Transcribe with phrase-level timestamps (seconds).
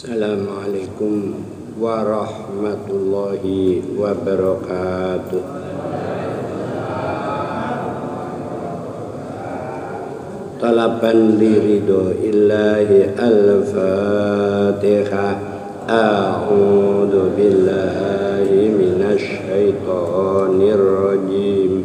[0.00, 1.44] Assalamualaikum
[1.76, 5.44] warahmatullahi wabarakatuh.
[10.56, 15.36] Talaban liridho illahi al-fatihah
[15.84, 21.84] A'udhu billahi minasyaitonir rajim.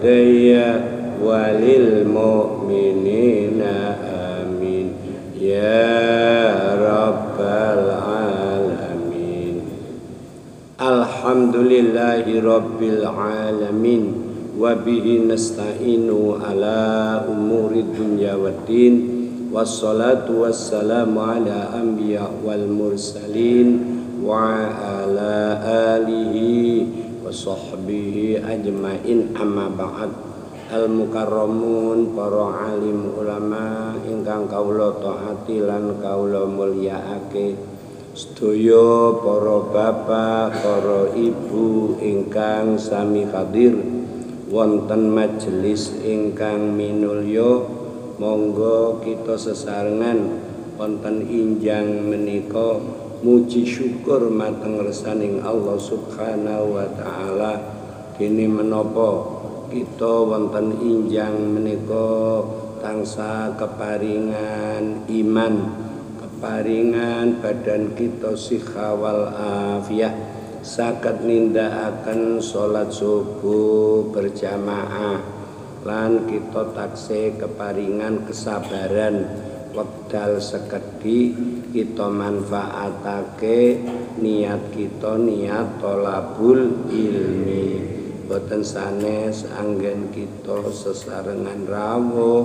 [0.04, 0.52] لدي
[1.24, 3.60] وللمؤمنين
[4.04, 4.86] آمين.
[5.40, 9.56] يا رب العالمين.
[10.80, 14.12] الحمد لله رب العالمين.
[14.60, 16.10] وبه نستعين
[16.48, 19.10] على أمور الدنيا والدين.
[19.52, 23.80] والصلاة والسلام على أنبياء والمرسلين
[24.24, 26.34] وعلى آله
[27.24, 29.20] wa ala alihi wa sahbihi ajmain.
[29.32, 30.12] Amma ba'd.
[30.72, 37.56] Al mukarramun para alim ulama ingkang kawula taati lan kawula mulyaake.
[38.14, 43.76] Sedaya para bapak para ibu ingkang sami hadir.
[44.52, 47.64] Wonten majelis ingkang minulya
[48.20, 50.40] monggo kita sesarengan.
[50.74, 52.78] Wonten injang menika
[53.24, 57.56] muji syukur mateng resaning Allah Subhanahu wa taala.
[58.20, 59.24] Dene menapa
[59.72, 62.44] kita wonten injang menika
[62.84, 65.54] tangsa keparingan iman
[66.20, 70.12] keparingan badan kita sikhawal afiah
[70.60, 75.24] saged nindakaken salat subuh berjamaah.
[75.80, 79.43] Lan kita taksih keparingan kesabaran
[79.74, 81.34] wekdal sekedhi
[81.74, 83.82] kita manfaatake
[84.22, 87.92] niat kita niat tolabul ilmi.
[88.24, 92.42] Boten sanes anggen kita sesarengan rawuh.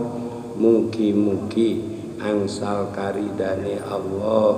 [0.59, 1.79] Mugi-mugi
[2.19, 4.49] angsal karidane Allah.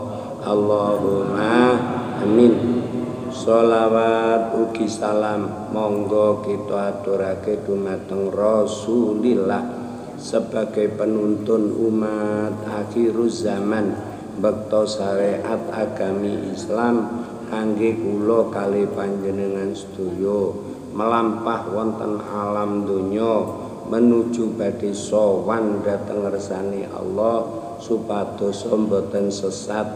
[0.41, 1.77] Allahumma
[2.25, 2.81] amin.
[3.29, 5.69] Salawat ugi salam.
[5.69, 9.90] Monggo kita aturake dumateng Rasulillah
[10.21, 13.97] sebagai penuntun umat akhir zaman
[14.37, 20.53] bekto syariat agami Islam kangge kula kali panjenengan sedaya
[20.93, 23.49] melampah wonten alam donya
[23.89, 27.43] menuju badhe sowan dhateng ngersani Allah
[27.81, 29.89] supados mboten sesat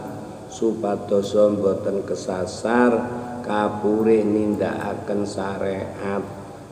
[0.50, 2.92] supados mboten kesasar
[3.46, 6.22] kapure nindakaken syariat.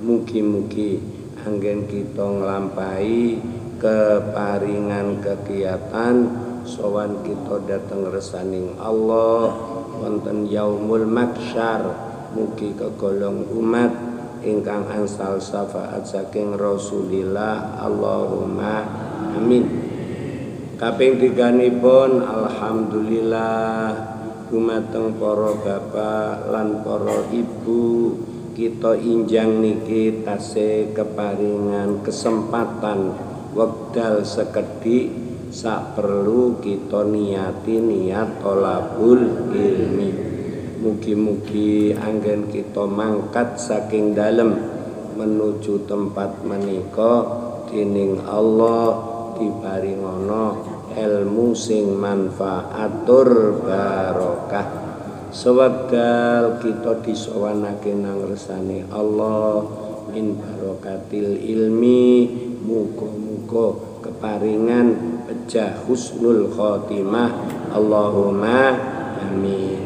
[0.03, 3.39] Mugi-mugi anggen kita nglampahi
[3.77, 6.25] keparingan kegiatan
[6.65, 9.53] sowan kita dateng resaning Allah.
[9.95, 11.85] Wonten yaumul maksyar
[12.35, 13.93] mugi kegolong umat
[14.43, 17.79] ingkang ansal syafaat saking Rasulillah.
[17.79, 18.85] Allahumma
[19.37, 19.65] amin.
[20.75, 23.95] Kaping tiganipun alhamdulillah
[24.51, 28.13] dumateng para bapak lan para ibu
[28.55, 33.19] kita injang niki tasih keparingan kesempatan
[33.51, 35.11] wekdal sekedhik
[35.51, 40.11] sak perlu kita niati niat tolabul ilmi.
[40.87, 44.55] Mugi-mugi anggen kita mangkat saking dalem
[45.19, 47.27] menuju tempat menika
[47.67, 48.95] dening Allah
[49.35, 50.47] diparingono
[50.95, 54.84] ilmu sing manfaatur barokah
[55.35, 59.67] sewekdal kita disowanake nang resane Allah.
[60.15, 62.31] Min barokatil ilmi
[62.63, 67.35] muga-muga keparingan pecah husnul khotimah.
[67.75, 68.79] Allahumma
[69.27, 69.83] amin.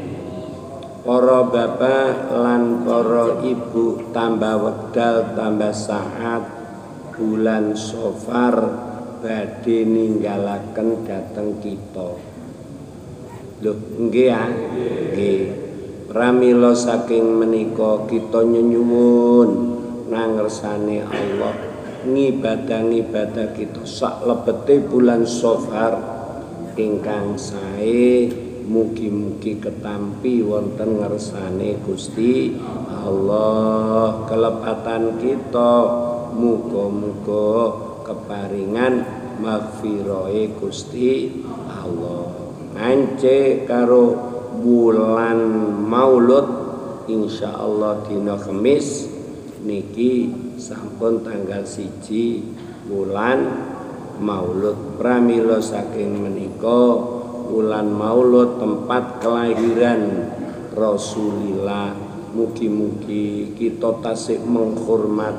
[1.00, 6.44] Para bapak lan para ibu tambah wekdal tambah saat.
[7.18, 8.54] Bulan sofar
[9.24, 12.37] badhe ninggalaken dhateng kita.
[13.58, 14.44] Lho, nggih ya?
[14.46, 15.42] Nggih.
[16.08, 19.50] Pramila saking menika kita nyuwun
[20.08, 21.52] nang ngersane Allah
[22.08, 25.98] ngibadah-ngibadah kita sak lebete bulan Safar
[26.78, 28.30] ingkang sae
[28.64, 32.56] mugi-mugi ketampi wonten ngersane Gusti
[32.88, 35.72] Allah kelepatan kita
[36.32, 37.52] muga-muga
[38.06, 39.04] keparingan
[39.42, 41.42] maghfirahe Gusti
[42.78, 44.14] Ngance karo
[44.62, 45.42] bulan
[45.82, 46.46] Maulud
[47.10, 49.10] insyaallah dina Kamis
[49.66, 52.38] niki sampun tanggal siji
[52.86, 53.66] bulan
[54.22, 54.94] Maulud.
[54.94, 56.94] Pramila saking menika
[57.50, 60.30] bulan Maulud tempat kelahiran
[60.78, 61.98] Rasulillah.
[62.30, 65.34] Mugi-mugi kita tasik menghormat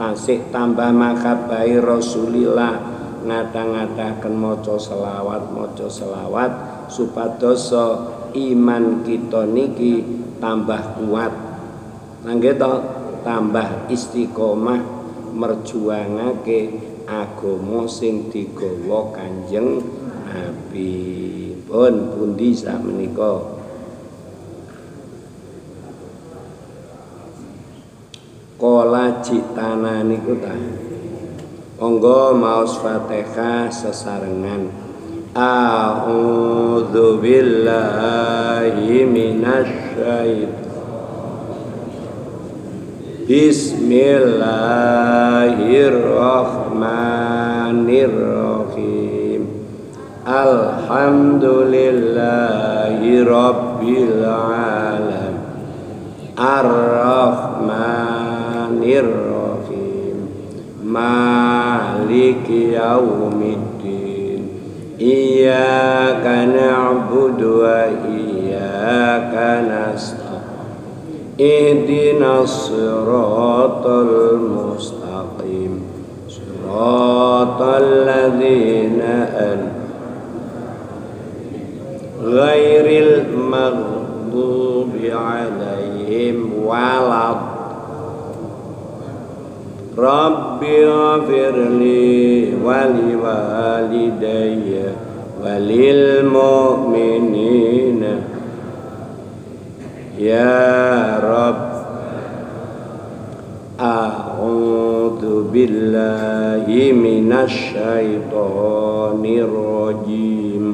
[0.00, 2.96] tasik tambah makabai Rasulillah.
[3.20, 7.72] Ngata-ngatakan maca selawat maca selawat supados
[8.34, 10.02] iman kita niki
[10.42, 11.32] tambah kuat
[12.26, 12.58] nangge
[13.24, 15.00] tambah istiqomah
[15.30, 19.82] merjuangake agama sing digawa Kanjeng
[20.30, 20.94] Nabi.
[21.66, 23.58] Pun pundi sak menika?
[28.58, 30.54] Kala citana niku ta.
[31.80, 34.89] Monggo maos Fatihah sesarengan.
[35.36, 40.48] أعوذ بالله من الشيطان.
[43.30, 49.46] بسم الله الرحمن الرحيم.
[50.28, 55.38] الحمد لله رب العالمين.
[56.38, 58.02] الرحمن
[58.82, 60.28] الرحيم.
[60.84, 63.69] مالك يوم الدين.
[65.00, 71.40] Iyyaka na'budu wa iyyaka nasta'in.
[71.40, 75.88] Ihdinas siratal mustaqim.
[76.28, 79.60] Siratal ladzina an
[82.20, 87.49] Ghairil maghdubi alaihim walad
[90.00, 94.58] رب اغفر لي ولوالدي
[95.44, 96.42] وللمؤمنين.
[100.18, 101.70] يا رب
[103.80, 110.64] أعوذ بالله من الشيطان الرجيم.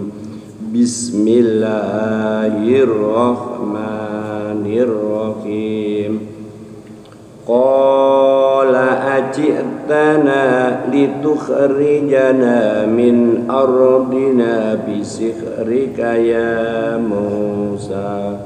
[0.75, 6.13] بسم الله الرحمن الرحيم.
[7.49, 8.46] قال
[9.17, 18.37] ajitana litukhrijana min ardina bisikhrika ya Musa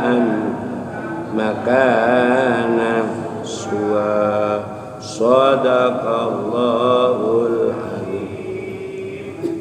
[0.00, 0.24] an
[1.36, 3.04] makana
[3.44, 4.64] suwa.
[4.98, 7.70] Sadaqallahul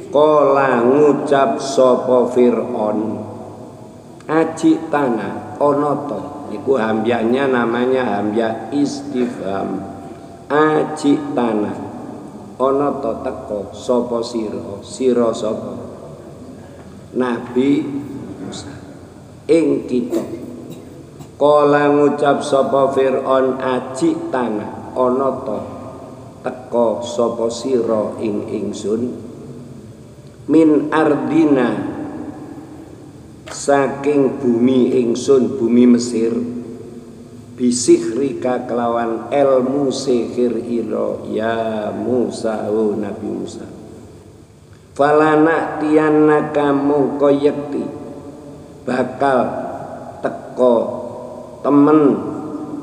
[0.07, 3.21] Kala ngucap sapa Fir'aun
[4.25, 9.77] Aji tanah onoto Iku hambyanya namanya hambya istifham.
[10.49, 11.77] Aji tanah
[12.57, 14.81] onoto teko sapa sira?
[14.81, 15.75] Sira sapa?
[17.13, 17.85] Nabi
[18.47, 18.71] Musa.
[19.51, 20.23] Ing kita.
[21.37, 25.59] Kala ngucap sapa Fir'aun aji tanah ana ta?
[26.47, 29.03] Teka sapa sira ing ingsun?
[30.47, 31.99] Min ardina.
[33.47, 36.35] Saking bumi ingsun bumi Mesir.
[37.57, 43.65] Bisihrika kelawan ilmu sihir ira ya Musa oh Nabi Musa.
[44.93, 48.06] Falana tiana kamu koyekti
[48.87, 49.39] bakal
[50.23, 50.75] teko
[51.59, 52.15] temen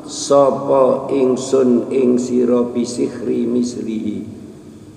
[0.05, 4.29] sapa ingsun ing sira bisihri mislihi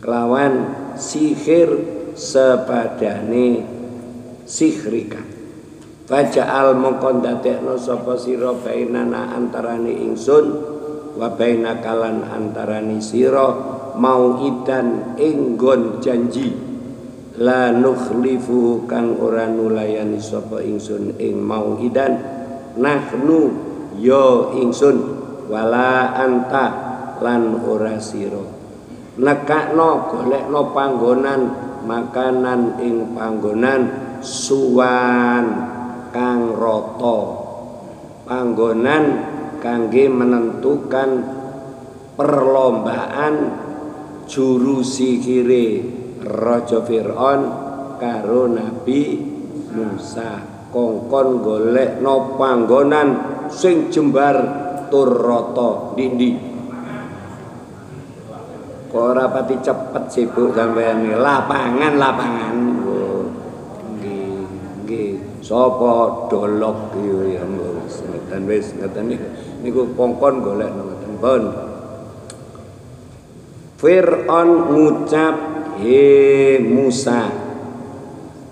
[0.04, 0.68] kelawan
[1.00, 1.72] sihir
[2.12, 3.64] sepadane
[4.44, 5.24] sihrika
[6.08, 10.46] Faja'al mongkon dadekno sapa sira bainana antarane ingsun
[11.20, 13.48] wa baina kalan antarane sira
[13.96, 16.67] mau idan enggon janji
[17.38, 22.18] la nukhlifu kang ora nulayani sapa ingsun ing mau idan.
[22.78, 23.40] Nahnu
[23.98, 24.98] yo ingsun
[25.50, 26.66] wala anta
[27.22, 28.42] lan ora sira.
[29.18, 31.42] Nekakno golekno panggonan
[31.86, 33.82] makanan ing panggonan
[34.22, 35.46] suwan
[36.14, 37.22] kang rata.
[38.28, 39.06] Panggonan
[39.58, 41.10] kangge menentukan
[42.14, 43.36] perlombaan
[44.30, 45.97] juru sihire
[46.28, 47.42] Raja Fir'aun
[47.96, 49.02] karo Nabi
[49.72, 50.60] Musa.
[50.68, 53.08] Kongkon golek no panggonan
[53.48, 54.36] sing jembar
[54.92, 56.48] tur rata dindi
[58.88, 62.56] kok ora pati cepet sibuk sampeyan lapangan lapangan.
[63.96, 64.48] Nggih
[64.84, 65.12] nggih.
[65.44, 69.16] Sapa dolok ya ngeten wis ngeten
[69.64, 69.82] niku.
[69.96, 71.12] Kongkon golek ngoten.
[71.18, 71.44] Pun.
[73.78, 75.36] Fir'aun ngucap
[75.82, 77.48] he Musa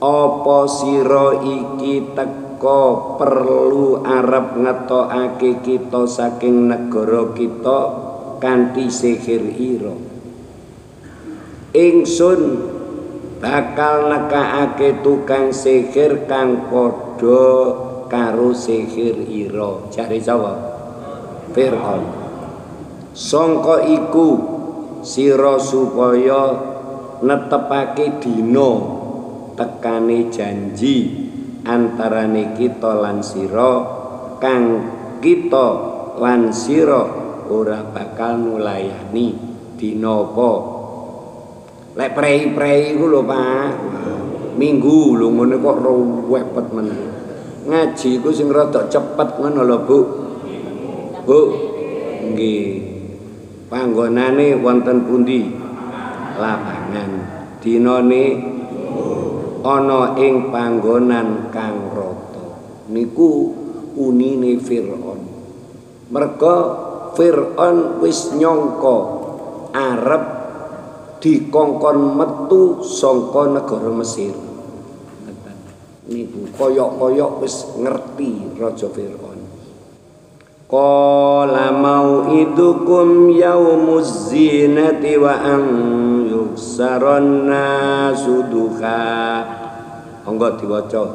[0.05, 7.79] apa sira iki teko perlu arep ngetokake kita saking negara kita
[8.37, 9.95] kanthi sihir ira?
[11.75, 12.41] Ingsun
[13.39, 17.47] bakal nekakake tukang sihir kang padha
[18.11, 19.89] karo sihir ira.
[19.91, 20.53] Jare sapa?
[21.55, 22.03] Fir'aun.
[23.15, 24.29] Sangka iku
[24.99, 26.74] sira supaya
[27.23, 28.71] netepake dina
[29.55, 30.95] tekane janji
[31.63, 33.73] antarane kita lan sira
[34.41, 34.65] kang
[35.23, 35.67] kita
[36.19, 37.03] lan sira
[37.47, 39.37] ora bakal nulayani
[39.79, 40.75] dina apa
[41.95, 43.71] Lek prei-prei ku lho, Pak.
[44.59, 46.91] Minggu lho ngene kok ruwet men.
[47.71, 49.99] Ngaji ku sing rada cepet ngono lho, Bu.
[51.23, 51.39] Bu.
[52.35, 52.67] Nggih.
[53.71, 55.64] Panggonane wonten pundi?
[56.35, 57.11] Lapangan.
[57.63, 58.25] Dinane
[59.65, 62.45] ana ing panggonan kang rata.
[62.93, 63.49] Niku
[63.97, 65.21] unine Firaun.
[66.13, 66.55] Merga
[67.17, 68.97] Firaun wis nyangka
[69.73, 70.25] arep
[71.23, 74.37] dikongkon metu saka negara Mesir.
[76.05, 79.24] Niku koyok-koyok wis ngerti Raja Firaun.
[80.65, 85.61] Qala mau'idukum yaumuz zinati wa an
[86.25, 88.97] yuksaron nasuduha.
[90.25, 91.05] Angga diwaca.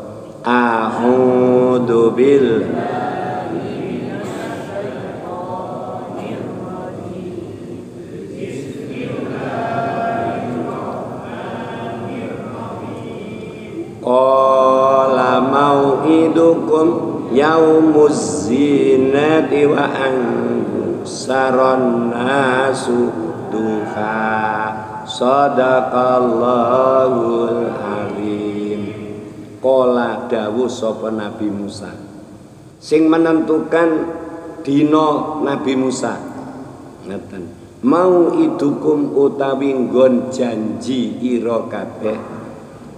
[0.47, 3.11] A'udzu billahi
[14.01, 20.17] Qala mau'idukum yaumuz zinati wa an
[21.07, 23.11] saron nasu
[23.51, 24.87] duha.
[25.11, 28.83] Sadaqallahul alim
[29.59, 31.91] Qala dawuh sapa Nabi Musa.
[32.79, 34.07] Sing menentukan
[34.63, 36.15] dina Nabi Musa.
[37.11, 42.21] Ngeten mau idukum utawi nggon janji ira kabeh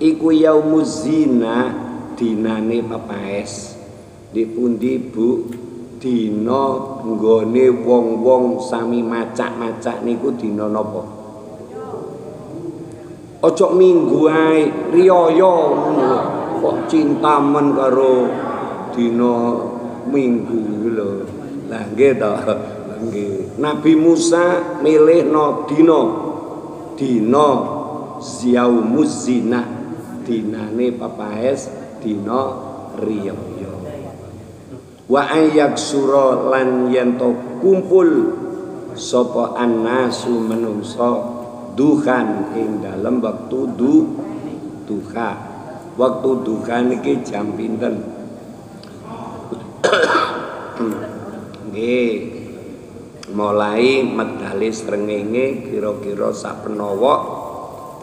[0.02, 1.70] iku yaumuz zina
[2.18, 3.71] dinane pepaes
[4.32, 5.60] di pundi Bu?
[6.02, 10.98] Dina nggone wong-wong sami macak-macak niku dina napa?
[13.38, 15.54] Ojo minggu ae riyaya
[16.58, 18.26] kok cintamen karo
[18.90, 19.62] dina
[20.10, 21.10] minggu lho.
[21.70, 22.32] Lah nggih to
[23.06, 23.62] nggih.
[23.62, 25.30] Nabi Musa milih
[25.70, 26.00] dina.
[26.98, 27.48] Dina
[28.18, 29.62] ziaumuz zina.
[30.26, 31.70] Dinane papaes
[32.02, 32.42] dina
[32.98, 33.51] riyaya
[35.12, 37.20] wa ayyak sura lan yen
[37.60, 38.32] kumpul
[38.96, 41.12] sapa annasu menungso
[41.76, 44.08] duhan ing dalem wektu du
[44.88, 45.52] duha.
[45.92, 48.00] Wektu duha niki jam pinten?
[51.68, 52.40] Nggih.
[53.32, 57.14] Mulai medali srengenge kira-kira sapenawa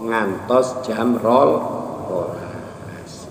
[0.01, 1.61] ngantos jam rol
[2.09, 2.48] rolas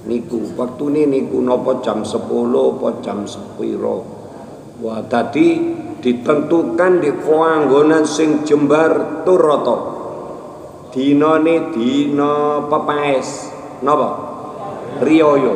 [0.09, 4.18] niku wektune niku napa jam 10 apa jam 10
[4.79, 5.59] Wah, tadi
[5.99, 9.99] ditentukan di panggonan sing jembar turata.
[10.94, 13.51] Dinane dina pepaes.
[13.83, 14.11] Napa?
[15.03, 15.55] Riyaya.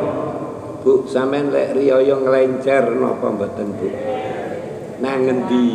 [0.83, 3.87] Bu, sampean lek riyaya nglencer napa mboten, Bu?
[4.99, 5.67] Nang ngendi?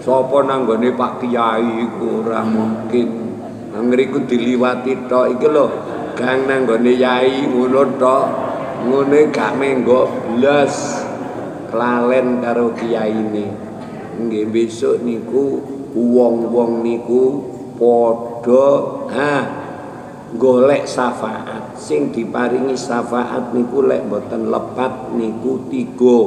[0.00, 3.08] Sopo nanggone Pak Kiai ora mungkin.
[3.76, 5.66] Nang ngriku diliwati tok iki lho,
[6.16, 8.26] gang nanggone yai ngono tok.
[8.82, 11.06] Ngene gak menggo blas.
[11.70, 13.46] Kelalen karo kiyaine.
[14.20, 15.62] Nggih besok niku
[15.96, 17.22] wong-wong niku
[17.80, 18.68] padha
[19.12, 19.34] ha
[20.36, 21.76] golek syafaat.
[21.80, 26.18] Sing diparingi syafaat niku lek mboten lepat niku tiga.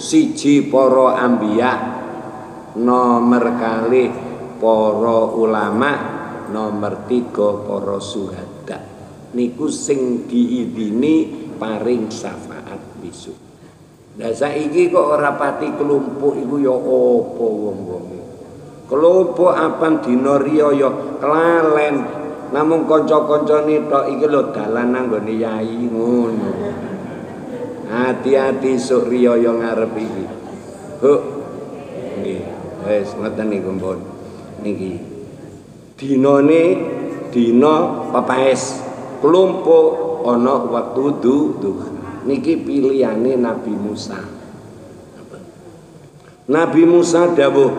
[0.00, 1.72] Siji para ambiya
[2.78, 4.08] nomor kali
[4.56, 5.92] para ulama
[6.48, 8.49] nomor tiga para suhada
[9.36, 13.36] niku sing diidini paring syafaat besok.
[14.18, 18.10] Nah saiki kok ora pati kelompok iku ya apa wong-wong
[18.90, 20.90] kelompok apa dina riyaya
[21.22, 21.96] kelalen.
[22.50, 26.50] Namung kanca-kancane tok iki lho dalan nanggone yai ngono.
[27.86, 30.24] Hati-hati sok riyaya ngarep iki.
[30.98, 31.20] Huk,
[32.90, 33.98] wis ngoten niku mpun
[34.66, 34.98] niki.
[35.94, 36.62] Dinane
[37.30, 37.74] dina
[38.10, 38.82] pepaes
[39.20, 41.36] kelompok ana waktu du
[42.24, 44.20] niki pilihane Nabi Musa.
[46.50, 47.72] Nabi Musa dawuh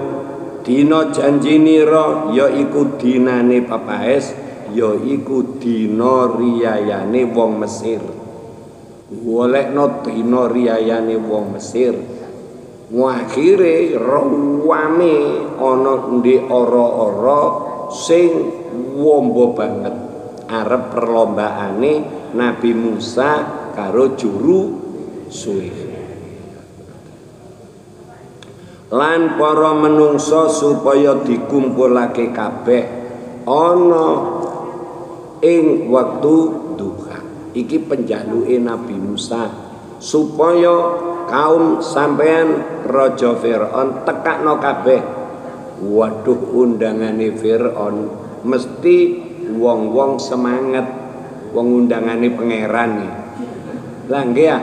[0.63, 4.33] dina janjinira yaiku dinane pepaes
[4.71, 8.01] yaiku dina riyayane wong Mesir.
[9.11, 11.93] Golekno dina riyayane wong Mesir.
[12.91, 15.15] Wakhire rawame
[15.55, 17.41] ana ndek ora-ora
[17.87, 18.51] sing
[18.99, 20.10] wombo banget
[20.51, 21.93] arep perlombaane
[22.35, 23.29] Nabi Musa
[23.71, 24.59] karo juru
[25.31, 25.71] suwi.
[28.91, 32.83] Lan para menungso supaya dikumpulake kabeh
[33.47, 34.07] ana
[35.39, 36.37] ing wektu
[36.75, 37.19] duha.
[37.55, 39.47] Iki penjaluke Nabi Musa
[40.03, 40.75] supaya
[41.31, 44.99] kaum sampean raja Firaun tekakno kabeh
[45.87, 48.11] waduh undangane Firaun
[48.43, 50.87] mesti wong-wong semangat.
[51.51, 52.91] Wong undangane pangeran
[54.07, 54.59] lah nggih ya?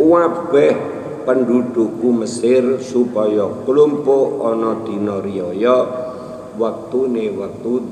[0.00, 0.72] Kabeh
[1.28, 5.84] pendudukku Mesir supaya kelompok ana dina riyaya
[6.56, 7.00] waktu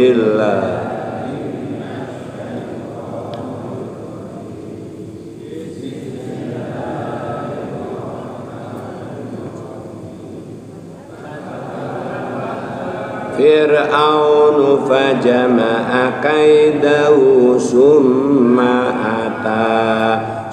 [13.39, 19.93] فرعون فجمع كيده ثم أتى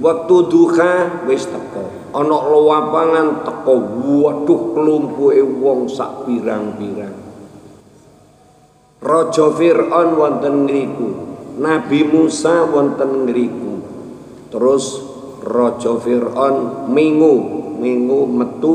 [0.04, 3.74] Waktu duha wis teko ana lapangan teko
[4.22, 7.16] waduh klumpuke wong sak pirang-pirang
[9.02, 11.10] Raja Fir'aun wonten ngriku
[11.58, 13.82] Nabi Musa wonten ngriku
[14.54, 15.02] terus
[15.42, 18.73] Raja Fir'aun minggu minggu metu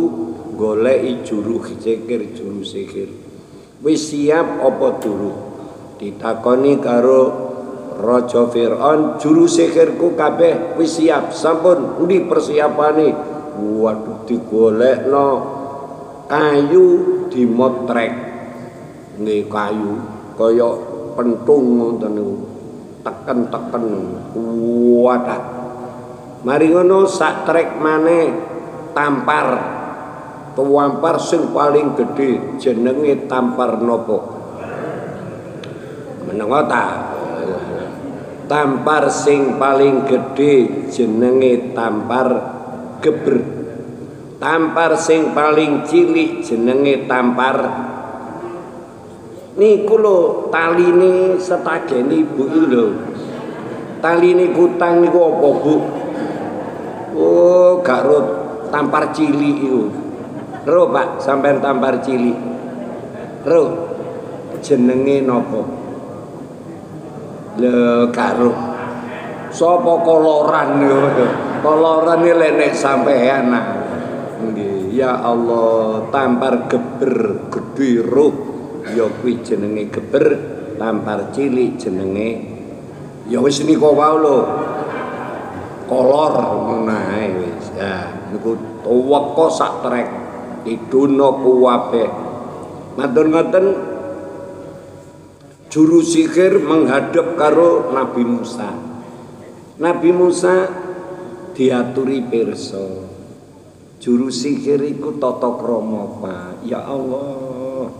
[0.56, 3.12] goleki juru zikir juru sihir
[3.84, 5.38] wis siap apa durung
[6.00, 7.44] ditakoni karo
[7.94, 11.30] Raja Fir'aun juru sihirku kabeh wis siap.
[11.30, 13.14] Sampun endi persiapane?
[13.54, 15.28] Waduh digolekno.
[16.26, 16.86] Kayu
[17.30, 18.12] dimotrek
[19.22, 19.94] nggih kayu.
[20.34, 20.68] Kaya
[21.14, 22.36] pentung ngoten niku.
[23.06, 23.84] Teken-teken.
[25.04, 25.42] Wadah.
[26.42, 28.53] Mari ngono sak trek maneh
[28.94, 29.48] tampar.
[30.54, 34.18] Tuampar sing paling gede jenenge tampar nopo?
[36.30, 37.10] Menengo ta?
[38.46, 42.28] Tampar sing paling gede jenenge tampar
[43.02, 43.42] geber.
[44.38, 47.58] Tampar sing paling cilik jenenge tampar.
[49.58, 50.18] Niku lho
[50.54, 52.86] taline setagene ibu lho.
[53.98, 55.74] Taline kutang niku apa bu?
[57.14, 58.06] Oh gak
[58.72, 59.88] tampar cili itu
[60.64, 62.32] ro pak sampai tampar cili.
[63.44, 63.62] Ro
[64.64, 65.60] jenenge nopo
[67.60, 68.50] lho karo
[69.52, 70.98] sapa koloran yo?
[71.60, 73.52] Koloran iki lek sampean
[74.44, 78.34] nggih ya Allah tampar geber gedhe roh
[78.92, 80.24] ya kuwi jenenge geber
[80.76, 82.52] tampar cilik jenenge.
[83.24, 84.38] Ya wis nika wae lho.
[85.84, 86.32] Kolor
[86.64, 86.96] ngono
[87.40, 90.08] wis ya niku tuweka sak trek.
[90.66, 92.04] Iduna kuwabe.
[92.98, 93.66] Matur ngoten.
[95.70, 98.70] Juru sihir menghadap karo Nabi Musa.
[99.78, 100.70] Nabi Musa
[101.54, 103.10] diaturi pirsa.
[103.98, 107.90] Juru sihir iku tata krama Pak ya Allah.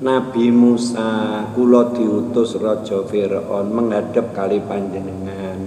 [0.00, 5.60] Nabi Musa kula diutus Raja Firaun menghadap kali panjenengan.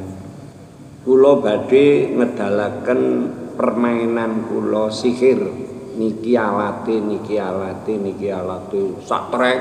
[1.06, 3.02] Kula badhe ngedalaken
[3.58, 5.42] permainan kula sihir.
[5.98, 9.02] Niki alate niki alate niki alate.
[9.02, 9.60] Sak trek.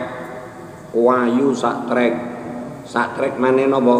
[0.92, 2.14] Wayu sak trek.
[2.84, 3.96] Sak trek maneh napa?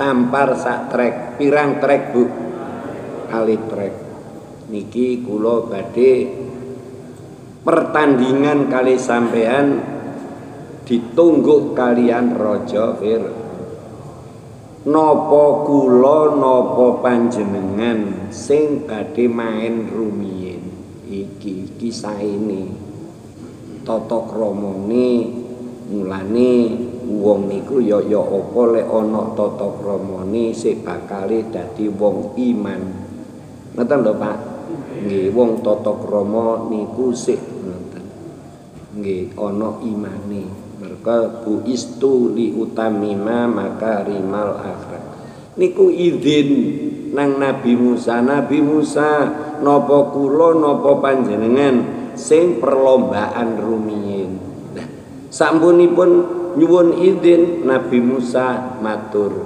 [0.00, 1.36] Tampar sak trek.
[1.36, 2.24] Pirang trek Bu?
[3.28, 3.94] Kali trek.
[4.72, 6.44] Niki kula badhe
[7.64, 9.80] pertandingan kali sampean
[10.84, 13.43] ditunggu kalian Raja Firaun
[14.84, 20.60] napa kula napa panjenengan sing badhe main rumiyin?
[21.08, 22.68] Iki kisah ini
[23.84, 25.08] tata kramane
[25.88, 26.52] mulane
[27.04, 32.82] wong niku ya ya apa lek ana tata kramane sik bakal dadi wong iman?
[33.74, 34.38] Ngoten lho Pak.
[35.04, 38.04] Nggih wong tata krama niku sik ngoten.
[39.00, 40.63] Nggih ana imane
[41.04, 45.04] mereka bu istu li utamima maka rimal akhirat
[45.60, 46.48] niku izin
[47.12, 48.24] nang Nabi Musa.
[48.24, 49.28] Nabi Musa
[49.60, 54.32] nopo kulo nopo panjenengan sing perlombaan rumiyin?
[54.74, 54.88] Nah,
[55.28, 56.10] sampunipun
[56.56, 59.44] nyuwun izin Nabi Musa matur.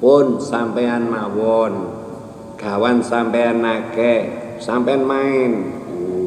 [0.00, 2.00] Pun sampean mawon.
[2.56, 4.14] Kawan sampean nake
[4.58, 5.52] sampean main.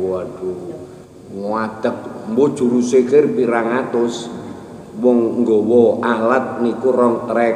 [0.07, 0.67] Waduh
[1.37, 4.36] nguatek mbo juru sikir pirang atus
[4.97, 7.55] wong nggawa alat niku rong trek.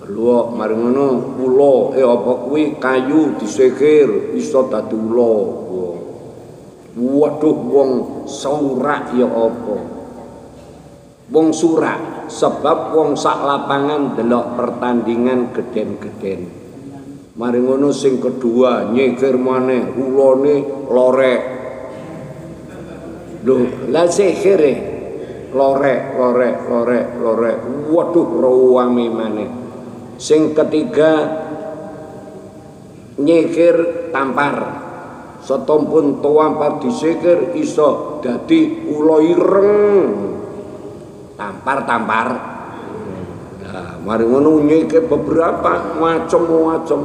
[0.00, 5.34] Perlu mari ngono ula eh apa kuwi kayu disekir iso dadi ula.
[6.98, 7.90] Waduh wong
[8.26, 9.76] surak ya apa?
[11.28, 16.48] Wong surak sebab wong sak lapangan delok pertandingan geden-geden.
[17.38, 20.56] Mari ngono sing kedua nyekir maneh ulane
[20.90, 21.42] lorek.
[23.46, 24.87] Lho, la sihir
[25.58, 27.56] lorek lorek lorek lorek.
[27.90, 29.50] Waduh rawame maneh.
[30.14, 31.26] Sing ketiga
[33.18, 34.86] nyikir tampar.
[35.42, 40.06] Setompun tampar disikir iso dadi ula ireng.
[41.34, 42.28] Tampar tampar.
[43.66, 47.00] Nah mari ngono nyikir beberapa macam-macam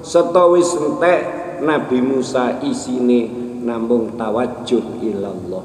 [0.00, 1.20] setawis entek
[1.62, 3.30] Nabi Musa isine
[3.62, 5.64] nambung tawajuh ilallah.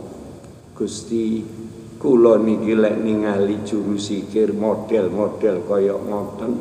[0.78, 1.42] Gusti
[1.98, 6.52] kula niki lek ningali juru sikir model-model kaya ngoten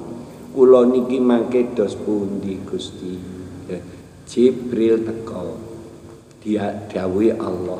[0.57, 3.37] kula niki mangke dos pundi Gusti?
[4.27, 5.55] Jibril teko
[6.43, 7.79] dia dawuhi Allah.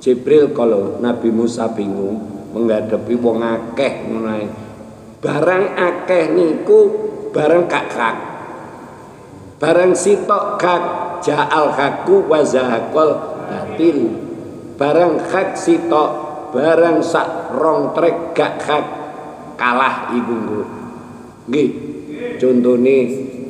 [0.00, 4.48] Jibril kalau Nabi Musa bingung menghadapi wong akeh menawi
[5.20, 6.80] barang akeh niku
[7.30, 8.16] barang kakak
[9.62, 10.82] barang sitok kak
[11.22, 13.98] ja'al haku wa batil.
[14.74, 16.10] Barang hak sitok
[16.52, 18.60] barang sak rong trek gak
[19.56, 20.62] kalah ibu nggo.
[21.48, 21.70] Nggih.
[22.38, 22.96] Contone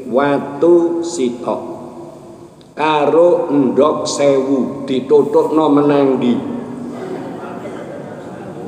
[0.09, 1.61] watu sitok.
[2.73, 6.33] Karo endok sewu ditutukno menang di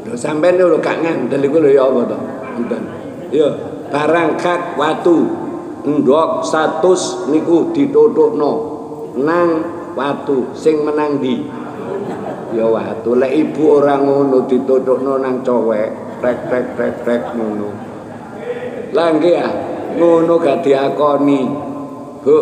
[0.04, 2.18] lho sampean lho gak ngandel iku lho ya apa to?
[2.54, 2.82] Ngoten
[3.32, 3.48] ya
[3.88, 5.18] barang hak watu
[5.88, 8.52] endok 100 niku ditutukno
[9.18, 9.48] nang
[9.96, 11.40] watu sing menang di
[12.52, 17.70] ya watu lek ibu ora ngono ditutukno nang cowek rek rek rek rek ngono.
[18.94, 19.48] Lah nggih ya
[19.98, 21.42] ngono gak diakoni.
[22.22, 22.38] Bu.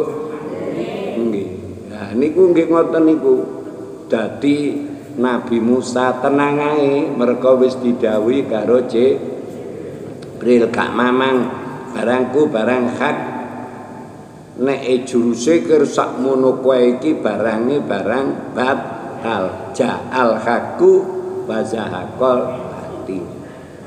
[1.18, 1.48] Nggih.
[1.90, 3.36] Nah niku nggih ngoten niku.
[4.12, 4.76] Dadi
[5.16, 11.48] Nabi Musa tenang ae mergo wis didhawuhi karo Jibril gak mamang.
[11.96, 13.16] Barangku barang hak.
[14.52, 18.91] Nek e juruse ker sak mono kowe iki barange barang bat
[19.22, 20.92] al ja'al haku
[21.46, 23.18] wa zahaqal hati.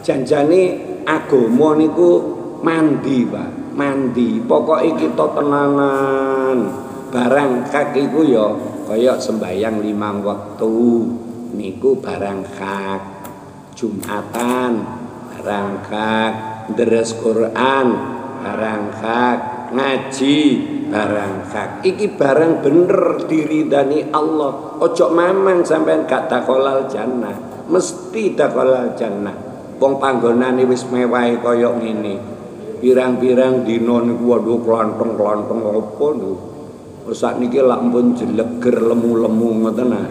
[0.02, 0.64] Janjane
[1.06, 2.10] niku
[2.64, 3.76] mandi Pak.
[3.76, 4.40] Mandi.
[4.42, 6.58] Pokoke kita tenanan.
[7.12, 8.48] Barang hak iku ya
[8.86, 10.76] kaya sembayang limang waktu
[11.58, 13.02] niku barang hak
[13.76, 14.72] Jumatan
[15.32, 16.34] barang hak
[16.76, 17.88] deres Quran
[18.44, 19.40] barang hak
[19.74, 20.40] ngaji
[20.90, 21.70] barang hak.
[21.86, 24.78] Iki barang bener diridani Allah.
[24.82, 27.66] Ojo mamang sampean gak takolal jannah.
[27.70, 29.36] Mesti takolal jannah.
[29.76, 32.16] Wong panggonane wis mewah kaya ngene.
[32.80, 36.34] Pirang-pirang dina niku waduh klontong-klontong apa lho
[37.16, 40.06] sak niki lak pun jeleger lemu-lemu ngoten nah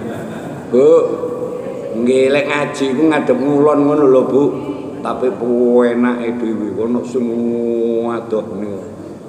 [0.70, 0.86] Bu
[1.94, 4.44] nggih lek ngaji ku ngadep ngulon ngono lho Bu.
[5.04, 7.28] Tapi enake dhewe ono sing
[8.08, 8.73] adoh niku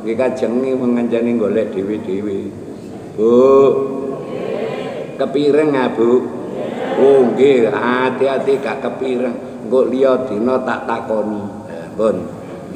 [0.06, 2.46] Iki kajengi mengancani golek dewi-dewi.
[3.18, 3.34] Bu.
[5.18, 6.22] Kepireng ya, Bu?
[7.02, 9.34] Oh, nggih, hati-hati gak kepireng.
[9.66, 11.42] Engko liya dina tak takoni.
[11.98, 12.22] Pun.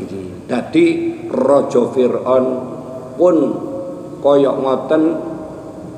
[0.01, 0.49] Iki.
[0.49, 0.85] Dadi
[1.29, 2.45] Raja Firaun
[3.13, 3.37] pun
[4.25, 5.03] kaya ngoten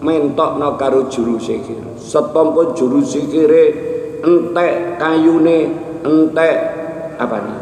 [0.04, 1.96] mentokno karo juru sihir.
[1.96, 3.72] Setompo juru sihire
[4.20, 6.58] entek kayune, entek
[7.16, 7.60] apa nih?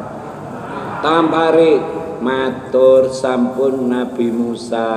[1.06, 4.92] Tampare matur sampun Nabi Musa.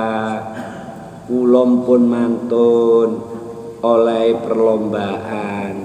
[1.23, 3.09] Kulom pun mantun
[3.79, 5.75] oleh perlombaan.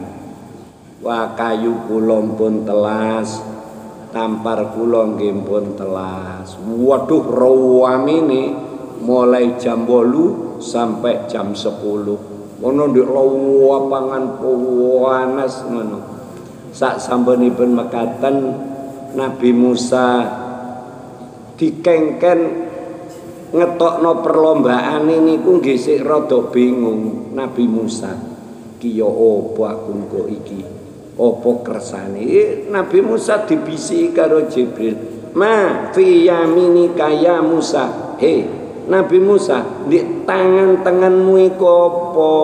[0.98, 3.38] Wakayu kulom pun telas
[4.10, 5.14] tampar kulom
[5.46, 6.58] pun telas.
[6.58, 8.50] Waduh rawam ini
[8.98, 12.18] mulai jam bolu sampai jam sepuluh.
[12.58, 15.98] Ono di lapangan panas ngono.
[16.74, 18.36] Sak sampunipun mekatan
[19.14, 20.26] Nabi Musa
[21.58, 22.40] dikengken
[23.50, 27.34] ngetokno perlombaan ini ku nggih rada bingung.
[27.34, 28.14] Nabi Musa
[28.78, 30.60] ki yo opo aku kok iki?
[31.18, 32.22] Opo kersane?
[32.70, 34.94] Nabi Musa dibisi karo Jibril
[35.34, 38.14] ma fi yamini kaya Musa?
[38.22, 38.46] He
[38.88, 42.34] Nabi Musa di tangan tanganmu iku apa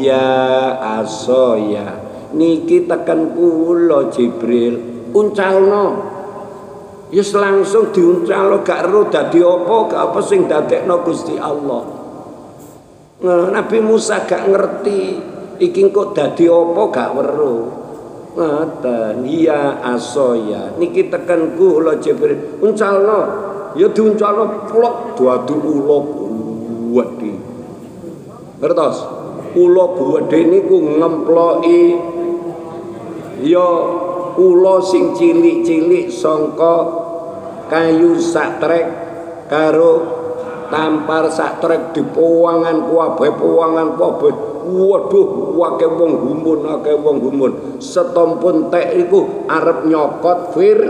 [0.00, 0.26] ya
[0.98, 2.02] asoya.
[2.32, 4.96] Niki tekan kula Jibril.
[5.16, 6.15] Uncalno
[7.14, 11.86] Yus langsung diuncal gak ero dadi apa gak apa sing dadekno Gusti Allah.
[13.22, 15.00] Nah, Nabi Musa gak ngerti
[15.62, 17.64] iki kok dadi apa gak weruh.
[18.36, 20.74] Ngoten, iya asoya.
[20.76, 22.60] Niki tekan kula Jibril.
[22.60, 23.20] Uncalno.
[23.78, 25.98] Ya diuncalno plok dadi ula
[26.90, 27.32] wedi.
[28.58, 28.96] Ngertos?
[29.56, 31.82] Ula gedhe niku ngemploki
[33.46, 33.68] ya
[34.36, 36.76] ula sing cilik-cilik sangka
[37.72, 38.86] kayu sak trek
[39.50, 39.92] karo
[40.70, 44.28] tampar sak trek di pewangan kuwabe pewangan kuwabe
[44.66, 47.78] waduh wake wong gumun akeh wong gumun.
[47.78, 50.80] Setompun tek iku arep nyokot fir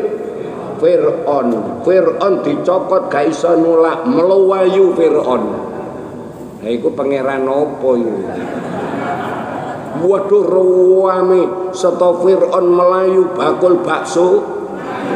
[0.77, 5.43] Fir'on Fir'on dicokot gak iso nulak melawayu Fir'on
[6.61, 8.13] Nah itu pangeran apa itu
[10.03, 14.45] Waduh ruwame seto Fir'aun melayu bakul bakso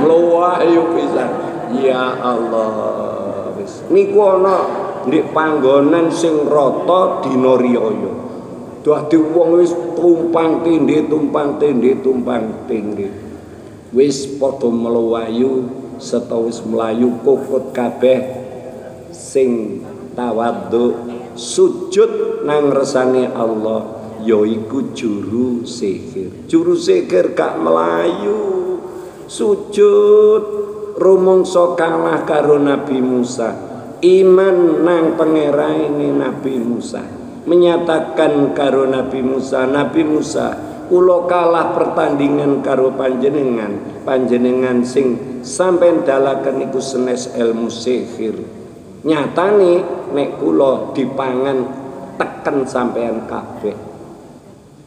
[0.04, 1.26] melayu bisa.
[1.70, 3.54] Ya Allah.
[3.90, 4.56] Niku ana
[5.06, 8.12] ndek panggonan sing rata dina riyaya.
[8.80, 13.12] Dadi wong wis tumpang tindhe tumpang tindhe tumpang tindhe.
[13.92, 15.68] Wis padha melayu
[16.00, 18.24] seto wis melayu kokot kabeh
[19.12, 19.82] sing
[20.16, 20.96] tawadhu
[21.36, 23.99] sujud nang resane Allah.
[24.24, 26.46] Yaiku juru sihir.
[26.46, 28.78] Juru sihir gak melayu.
[29.30, 30.42] Sujud
[30.98, 33.54] rumangsa kalah karo Nabi Musa.
[34.00, 37.04] Iman nang pangeraane Nabi Musa.
[37.44, 40.56] Menyatakan karo Nabi Musa, Nabi Musa,
[40.88, 44.02] kula kalah pertandingan karo panjenengan.
[44.04, 48.36] Panjenengan sing sampean dalaken iku senes ilmu sihir.
[49.04, 49.72] Nyatane
[50.12, 51.58] nek kula dipangan
[52.20, 53.89] teken sampean kabeh.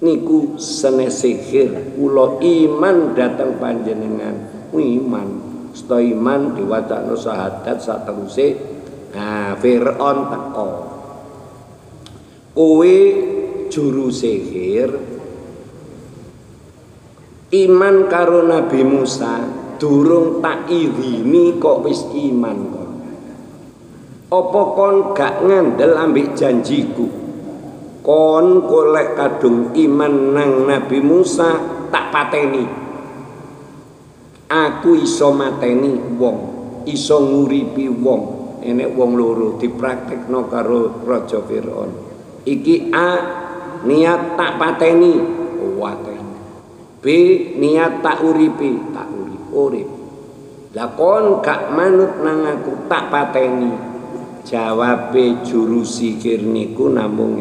[0.04, 4.68] Niku sene sihir kula iman dateng panjenengan.
[4.76, 5.30] Iman.
[5.74, 8.48] Sto iman diwacana syahadat sateruse
[9.16, 10.70] nah Firaun teko.
[12.54, 12.98] Kowe
[13.72, 14.90] juru sihir
[17.54, 19.46] iman karo Nabi Musa
[19.82, 22.92] durung tak iwini kok wis iman kok.
[24.34, 27.23] Apa kon gak ngandel ambek janjiku
[28.04, 31.56] kon kolek kadung iman nang Nabi Musa
[31.88, 32.68] tak pateni.
[34.52, 36.38] Aku iso mateni wong
[36.86, 38.22] iso nguripi wong.
[38.64, 41.92] Enek wong loro dipraktekno karo Raja Firaun.
[42.44, 43.10] Iki A
[43.88, 45.20] niat tak pateni
[45.80, 46.36] wateni
[47.04, 47.06] B
[47.60, 49.90] niat tak uripi tak urip urip.
[50.76, 53.72] Lah kon gak manut nang aku tak pateni.
[54.44, 57.40] Jawabe juru sikir niku namung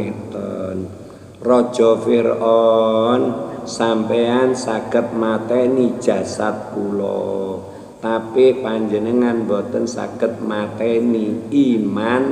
[1.42, 3.22] Raja Firaun
[3.66, 7.58] sampean saged mateni jasad kula.
[7.98, 12.24] Tapi panjenengan boten saged mateni iman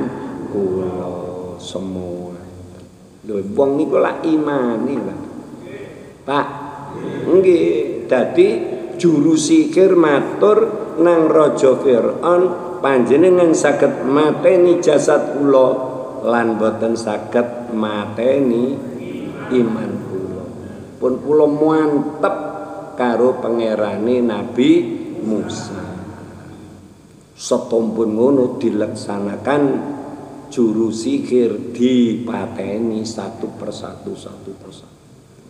[0.51, 1.03] kula
[1.59, 2.39] semua.
[3.27, 5.15] Lho wong niku lak imane lho.
[6.23, 6.47] Pak
[7.27, 7.91] nggih.
[8.11, 8.47] Dadi
[8.99, 10.67] juru sikir matur
[10.99, 15.69] nang raja Firaun panjenengan saged mateni jasad kula
[16.27, 18.90] lan boten saged mateni
[19.51, 20.45] iman kula.
[20.97, 22.35] Pun kula mantep
[22.95, 24.69] karo pangerane Nabi
[25.23, 25.83] Musa.
[27.35, 29.61] Setompun ngono dilaksanakan
[30.53, 34.99] juru sihir dipateni satu persatu satu persatu.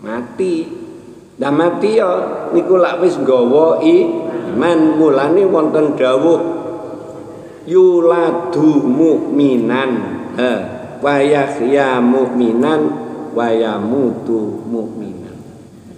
[0.02, 0.56] Mati.
[1.42, 2.10] Lah mati ya
[2.54, 4.80] niku lak wis iman.
[4.96, 6.62] Mulane wonten dawuh
[7.66, 9.92] yuladu mukminan
[10.38, 10.54] ha
[11.02, 15.22] wa yahya mukminan wa yamutu mukminan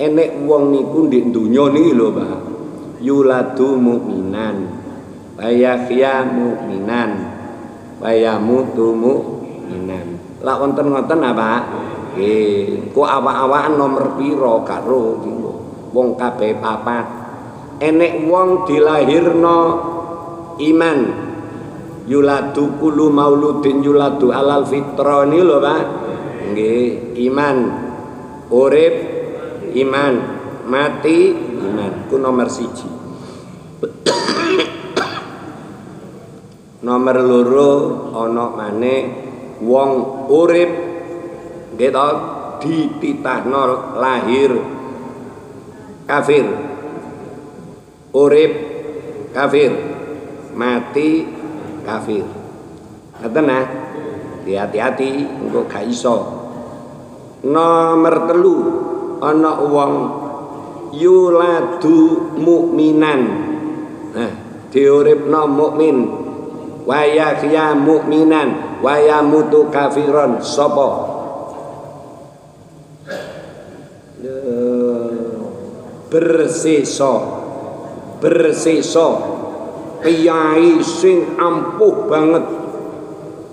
[0.04, 2.40] enek wong niku ndek donya niki lho Pak.
[3.04, 4.56] Yuladu mukminan.
[5.38, 7.12] Wa yahya mukminan.
[8.00, 10.20] Wa yamutu mukminan.
[10.44, 11.52] Lak wonten ngoten apa
[12.14, 15.18] Nggih, kok awak-awakan nomor pira karo
[15.90, 17.06] wong kabeh papat.
[17.82, 19.60] Enek wong dilahirno
[20.62, 21.00] iman.
[22.06, 26.03] Yuladu kulu mauludin yuladu alal fitra ni lho, Pak.
[27.16, 27.58] Iman.
[28.52, 28.96] Urip
[29.74, 30.14] iman,
[30.68, 31.20] mati
[31.64, 31.94] iman.
[32.12, 32.94] Ku nomor siji.
[36.84, 37.72] nomor loro
[38.12, 39.02] ana maneh
[39.64, 39.92] wong
[40.28, 40.72] urip
[41.80, 42.08] kita
[42.60, 44.52] dititahno lahir
[46.04, 46.44] kafir
[48.12, 48.54] urip
[49.32, 49.72] kafir
[50.52, 51.24] mati
[51.88, 52.28] kafir
[53.24, 53.64] ngeten nah
[54.52, 56.44] hati-hati engko gak iso.
[57.48, 58.58] Nomor telu
[59.24, 59.94] ana wong
[60.92, 63.22] yuladu mukminan.
[64.12, 64.34] Nah
[64.72, 65.98] diuripno mukmin.
[66.84, 70.88] Wa yahya mukminan wa yamutu kafiron sapa?
[76.12, 77.14] Bersisa
[78.20, 79.08] bersisa.
[80.04, 82.44] Piyai sing ampuh banget.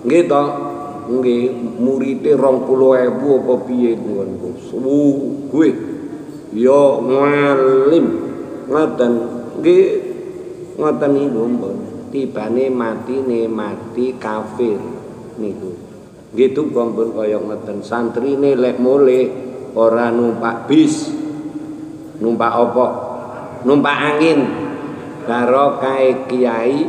[0.03, 0.43] Nggih to
[1.19, 1.51] nggih
[1.81, 5.69] murite 20000 apa piye niku suwe
[6.55, 8.05] yo ngalim.
[8.71, 9.13] Ngoten
[9.59, 9.87] nggih.
[10.79, 11.75] Ngoten niku mbon
[12.15, 14.79] tibane matine mati kafir
[15.35, 15.71] niku.
[16.31, 19.21] Nggih tuh pun kaya ngoten santrine lek mule
[19.75, 21.11] ora numpak bis.
[22.21, 22.87] Numpak apa?
[23.67, 24.39] Numpak angin.
[25.21, 26.81] Karo kae kiai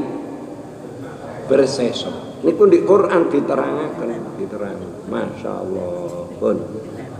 [1.51, 5.91] berseso niku di Quran diterangaken diterang masyaallah.
[6.43, 6.57] Pun.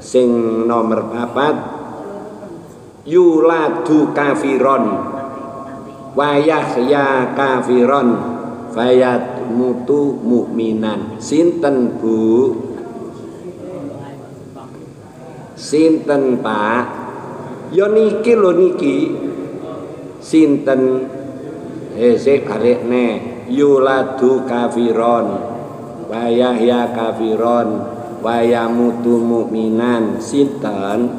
[0.03, 0.29] Sing
[0.67, 1.57] nomor papat
[3.07, 4.85] yuladu kafiron.
[6.19, 7.07] Wayah ya
[7.39, 8.35] kafiron.
[8.73, 12.57] Fayat mutu mukminan sinten bu?
[15.53, 16.85] Sinten pak?
[17.71, 18.97] Ya niki lho niki.
[20.25, 21.05] Sinten?
[21.93, 25.29] Eh sik balikne yuladu kafiron
[26.09, 27.69] wa yahya kafiron
[28.25, 31.13] wa yamutu mukminan sinten?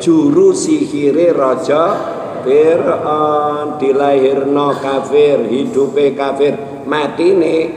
[0.00, 1.96] Juru sihire raja
[2.40, 6.56] Fir'aun dilahirno kafir hidupe kafir
[6.88, 7.68] matine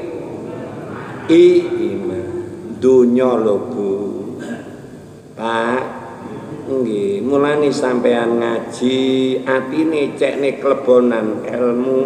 [1.27, 2.27] iman
[2.79, 3.91] dunya lho Bu.
[5.35, 6.03] Pak
[6.63, 11.99] Nggih, mulane sampean ngaji, atine cekne klebonan ilmu.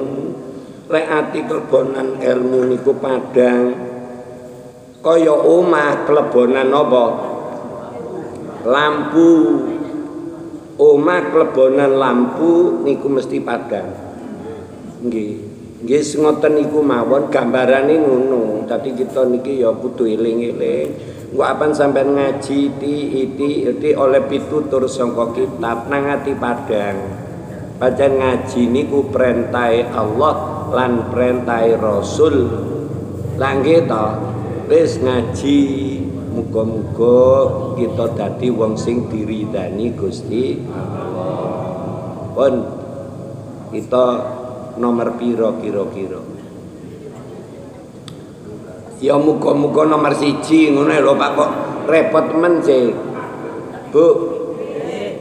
[0.87, 3.87] Lek ati klebonan ilmu niku padang
[5.07, 7.05] kaya omah klebonan apa?
[8.67, 9.31] Lampu.
[10.77, 13.87] Omah klebonan lampu niku mesti padang.
[15.03, 15.33] Nggih.
[15.83, 18.67] Nggih ngoten niku mawon gambarane ngono.
[18.67, 21.15] Dadi kita niki ya kudu eling-eling.
[21.31, 22.95] Gua apan sampai ngaji ti
[23.27, 26.97] iti iti oleh pitutur sangka kitab nang ati padang.
[27.77, 32.49] Pancen ngaji niku perintai Allah lan perintai Rasul.
[33.37, 34.05] Lah nggih to,
[34.67, 35.59] wis ngaji
[36.33, 37.19] muga-muga
[37.77, 42.33] kita dadi wong sing diridani Gusti Allah.
[42.33, 42.53] Pun
[43.73, 44.05] kita
[44.77, 46.21] nomor piro kira-kira?
[48.97, 51.51] Ya muga-muga nomor siji ngono lho Pak kok
[51.85, 52.89] repot men sih.
[53.93, 54.05] Bu.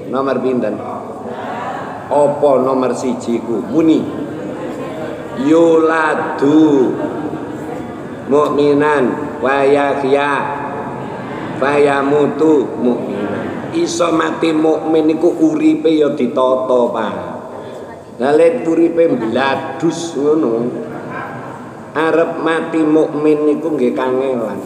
[0.09, 0.81] Nomor pinten?
[2.07, 3.61] Apa nomor siji ku?
[3.61, 4.26] Muni.
[5.45, 6.97] Yuladu
[8.32, 9.05] mukminan
[9.45, 10.32] wa yahya
[11.61, 13.37] fayamutu mukminan.
[13.76, 17.14] iso mati mukmin iku uripe ya ditata, Pak.
[18.16, 20.72] Lah lek uripe bladus ngono.
[21.97, 24.61] Arep mati mukmin niku nggih kangelan.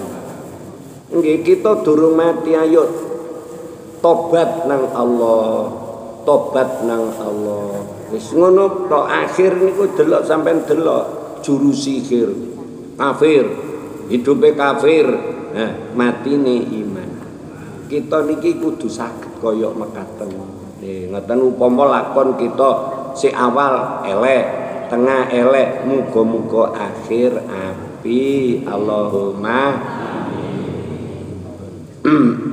[1.10, 2.86] Nggih kita durung mati ayo
[3.98, 5.70] tobat nang Allah.
[6.22, 7.99] Tobat nang Allah.
[8.10, 12.30] Wis ngono tok akhir niku delok sampean delok juru sihir.
[12.98, 13.46] Kafir.
[14.10, 15.06] Hidupe kafir.
[15.54, 17.10] Nah, matine iman.
[17.86, 20.30] Kita niki kudu saged kaya mekaten.
[20.82, 22.70] Nih, ngoten upama lakon kita
[23.18, 24.44] si awal elek,
[24.90, 28.62] tengah elek, muga-muga akhir api.
[28.66, 29.60] Allahumma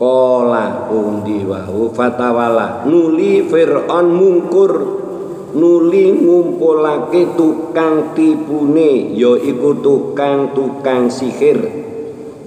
[0.00, 2.88] Kola undi wahu fatawala.
[2.88, 4.72] Nuli fir'on mungkur.
[5.52, 11.60] Nuli ngumpulake tukang tipune ya iku tukang tukang sihir.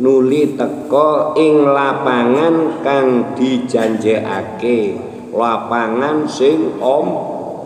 [0.02, 4.98] Nuli teko ing lapangan kang dijanjekake.
[5.30, 7.08] Lapangan sing om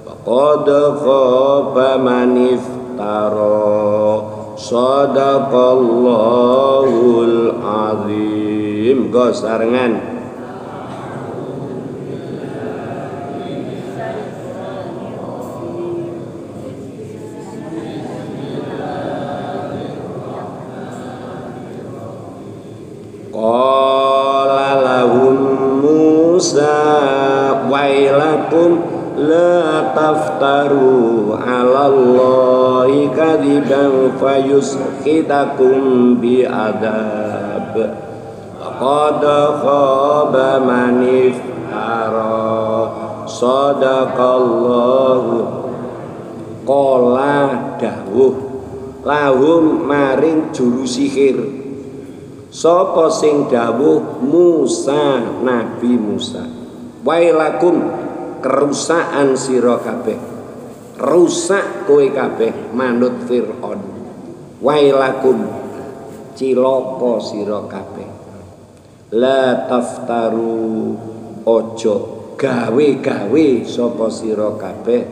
[0.04, 0.68] Faqad
[1.00, 4.20] khaba man iftara.
[4.60, 9.08] Sadaqallahul azim.
[9.08, 10.11] Gosarengan Qala
[35.02, 37.74] fayuskhitakum bi adab
[38.78, 39.22] qad
[39.58, 42.46] khaba man iftara.
[43.26, 45.34] Sadaqallahu.
[46.62, 48.34] Qala dawuh.
[49.02, 51.42] Lahum maring juru sihir.
[52.54, 54.22] Sapa sing dawuh?
[54.22, 56.46] Musa Nabi Musa.
[57.02, 57.82] Wailakum
[58.38, 60.22] kerusakan sira kabeh.
[61.02, 63.91] Rusak kowe kabeh manut Firaun
[64.62, 65.42] Wailakum
[66.38, 68.06] cilaka sira kabeh.
[69.10, 70.94] La taftaru
[71.42, 71.94] ojo
[72.38, 75.02] gawe-gawe sapa sira kabeh.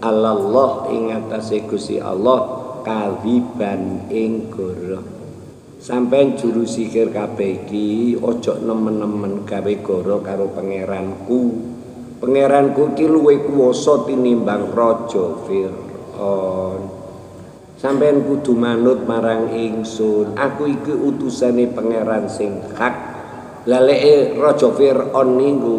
[0.00, 2.40] Allah ing atase Gusti Allah
[2.80, 5.04] kawiban ing goro
[5.76, 11.40] sampai juru sihir kabeh iki ojo nemen-nemen gawe goro karo pangeranku.
[12.16, 16.99] Pangeranku iki luwe kuwasa tinimbang raja Firaun
[17.80, 20.36] sampean kudu manut marang ingsun.
[20.36, 23.08] Aku iki utusane pangeran sing hak.
[23.64, 25.76] Laleke raja Firaun niku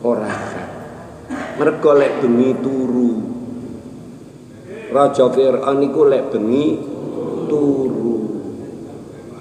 [0.00, 0.68] ora hak.
[1.60, 3.12] Mergo lek bengi turu.
[4.88, 6.66] Raja Firaun niku lek bengi
[7.52, 8.16] turu.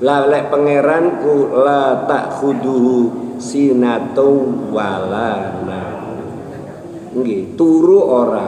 [0.03, 2.99] La lek pangeranku la tak khuduhu
[3.39, 5.83] sinatu walana
[7.15, 8.47] nggih turu ora.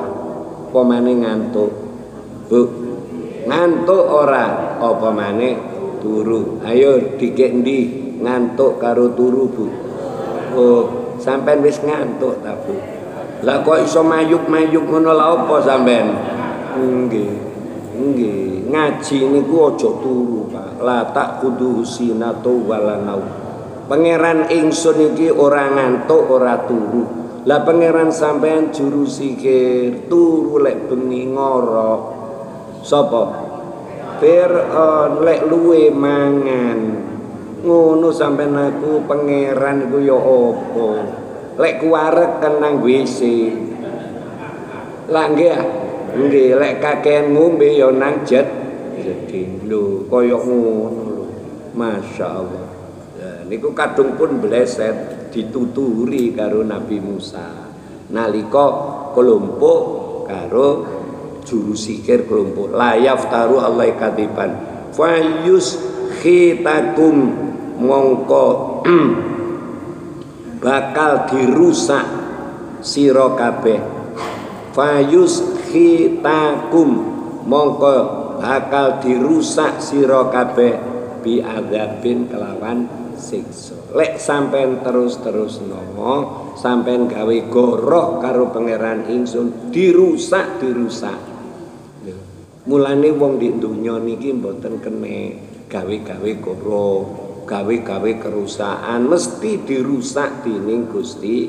[0.76, 1.72] Apa maneh ngantuk.
[2.52, 2.85] Bu
[3.46, 4.78] ngantuk ora?
[4.82, 5.56] Apa maneh?
[6.02, 6.62] Turu.
[6.62, 7.80] Ayo dikek ndi
[8.22, 9.66] ngantuk karo turu bu.
[10.54, 10.84] Oh
[11.18, 12.76] sampean wis ngantuk ta bu?
[13.46, 16.08] Lah kok iso mayuk-mayuk ngono la apa sampean?
[16.78, 17.34] Nggih
[17.96, 18.42] nggih.
[18.66, 20.82] Ngaji niku aja turu Pak.
[20.82, 23.46] La tak kudu sinatu walanau
[23.86, 27.26] pangeran ingsun iki ora ngantuk ora turu.
[27.46, 32.15] Lah pangeran sampean juru sikir turu lek bengi ngorok
[32.86, 33.24] sapa?
[34.22, 36.80] Fir'aun lek luwe mangan.
[37.66, 40.90] Ngono sampean aku pangeran iku ya apa?
[41.58, 43.20] Lek kuarek kenang WC
[45.06, 45.54] lah nggih
[46.18, 48.50] nggih lek kakean ngombe ya nang jet
[48.98, 51.26] jadi lho kaya ngono lho.
[51.78, 52.68] Masyaallah
[53.18, 57.70] ya niku kadung pun bleset dituturi karo Nabi Musa.
[58.10, 58.66] Nalika
[59.14, 59.82] kelompok
[60.30, 60.70] karo
[61.46, 64.52] juru sihir kelompok layaf taru Allah kadiban
[64.92, 65.78] fayus
[66.20, 67.32] khitakum
[67.80, 68.82] mongko
[70.66, 72.06] bakal dirusak
[72.82, 73.80] sira kabeh.
[74.72, 76.90] Fayus khitakum
[77.46, 77.96] mongko
[78.40, 80.74] bakal dirusak sira kabeh.
[81.22, 82.86] Bi adzabin kelawan
[83.18, 83.74] siksa.
[83.98, 91.35] Lek sampean terus-terus nomo sampean gawe goroh karo pangeran ingsun dirusak dirusak
[92.66, 95.38] mulane wong di dunya niki mboten kene
[95.70, 101.46] gawe-gawe goroh gawe-gawe kerusakan mesti dirusak dening Gusti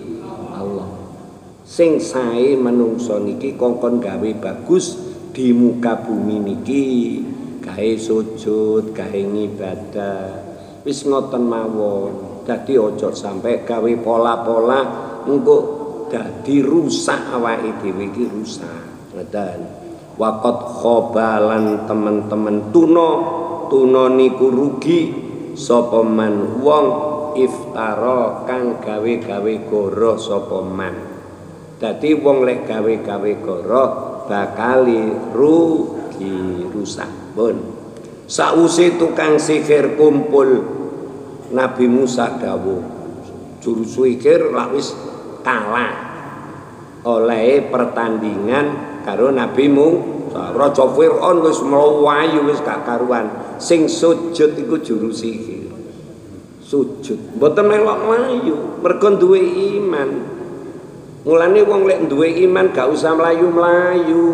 [0.53, 0.93] Allah.
[1.65, 4.95] Sing sae manungsa niki kongkon gawe bagus
[5.33, 6.87] di muka bumi niki.
[7.65, 10.23] Gawe sujud gawe ibadah
[10.87, 12.45] wis ngoten mawon.
[12.47, 14.81] Dadi aja sampe gawe pola-pola
[15.27, 15.59] engko
[16.07, 19.11] dadi rusak awake dhewe iki rusak.
[19.17, 19.86] Ngeten
[20.17, 23.09] waqat khobalan teman-teman tuna
[23.69, 25.01] tuna niku rugi
[25.53, 26.87] sapa man wong
[27.37, 30.95] iftara kang gawe-gawe goro sapa man.
[31.77, 33.85] Dadi wong lek gawe-gawe goro
[34.25, 37.37] bakali rugi rusak.
[37.37, 37.57] Pun.
[38.27, 40.65] Sause tukang sihir kumpul
[41.53, 42.83] Nabi Musa dawuh
[43.63, 44.97] juru sihir lak wis
[45.47, 45.95] kalah
[47.07, 50.51] oleh pertandingan karo Nabi Musa.
[50.51, 53.31] Raja Firaun wis mlayu wis gak karuan.
[53.63, 55.71] Sing sujud iku juru sihir.
[56.61, 57.39] Sujud.
[57.39, 59.39] Mboten melok mlayu, mergo duwe
[59.79, 60.11] iman.
[61.23, 64.27] Mulane wong lek duwe iman gak usah mlayu-mlayu.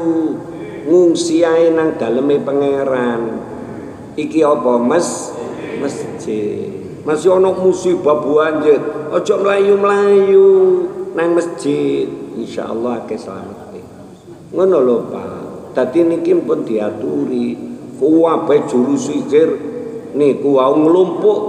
[0.89, 3.53] Ngungsi ae nang daleme pangeran.
[4.17, 5.33] iki apa mes
[5.81, 6.69] masjid
[7.03, 8.79] masih ana musibah banjir
[9.11, 10.49] aja mlayu-mlayu
[11.17, 12.07] nang masjid
[12.37, 13.62] insyaallah akeh slamet
[14.53, 15.29] ngono lho Pak
[15.73, 17.57] dadi niki pun diaturi
[17.97, 19.51] kuwabe juru sihir
[20.13, 21.41] niku wau nglumpuk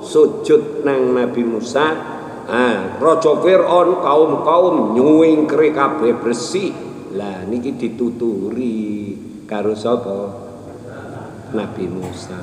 [0.00, 6.76] sujud nang Nabi Musa Ah, Raja Fir'aun kaum-kaum nyuwingkre kabeh bersih.
[7.16, 9.16] Lah niki dituturi
[9.48, 10.44] karo sapa?
[11.56, 12.36] Nabi Musa.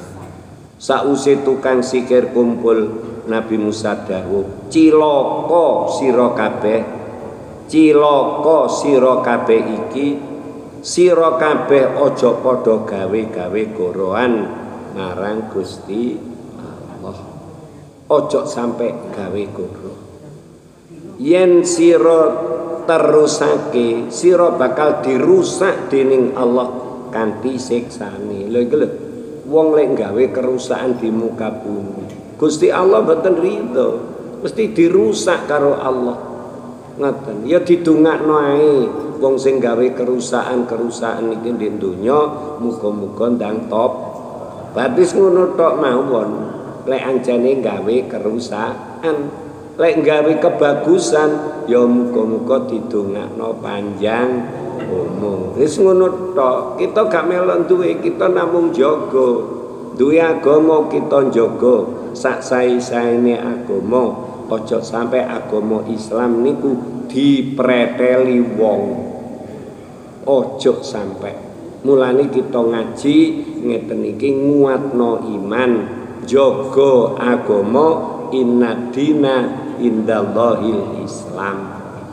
[0.81, 2.89] Sause tukang sikir kumpul
[3.29, 6.81] Nabi Musa dawuh, "Cilaka sira kabeh.
[7.71, 10.19] Cilaka sira kabeh iki
[10.83, 14.33] sira kabeh aja padha gawe-gawe goroan
[14.91, 16.19] marang Gusti
[16.59, 17.15] Allah.
[18.11, 19.93] Aja sampe gawe goro.
[21.15, 22.19] Yen sira
[22.83, 26.75] terusake, sira bakal dirusak dening Allah
[27.07, 28.51] kanthi siksane.
[28.51, 28.87] Lha iki lho,
[29.47, 32.35] wong lek gawe kerusakan di muka bumi.
[32.35, 33.89] Gusti Allah mboten ridho,
[34.43, 36.30] mesti dirusak karo Allah.
[37.01, 37.49] Ngoten.
[37.49, 38.85] Ya didongakno ae
[39.17, 42.29] wong sing gawe kerusakan-kerusakan iki di donya
[42.61, 43.91] muga-muga ndang top.
[44.77, 46.29] Batis ngono tok mawon.
[46.85, 49.17] Lek anjane gawe kerusakan,
[49.81, 51.29] lek gawe kebagusan
[51.65, 54.29] ya muga-muga didongakno panjang
[54.85, 55.57] umum.
[55.57, 56.77] Wis ngono tok.
[56.77, 59.57] Kita gak melok duwe, kita namung jaga.
[59.97, 61.97] Duwe agama kita jaga.
[62.13, 64.29] Sak sae-saene agama.
[64.51, 68.83] Aja sampai agama Islam niku dipreteli wong.
[70.23, 71.35] Aja sampai.
[71.83, 73.17] Mulane kita ngaji
[73.67, 75.71] ngeten iki nguatno iman,
[76.29, 77.87] jaga agama
[78.31, 79.35] inna dina
[79.81, 81.57] indallahil Islam.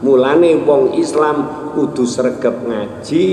[0.01, 3.25] Mulane wong Islam kudu sregep ngaji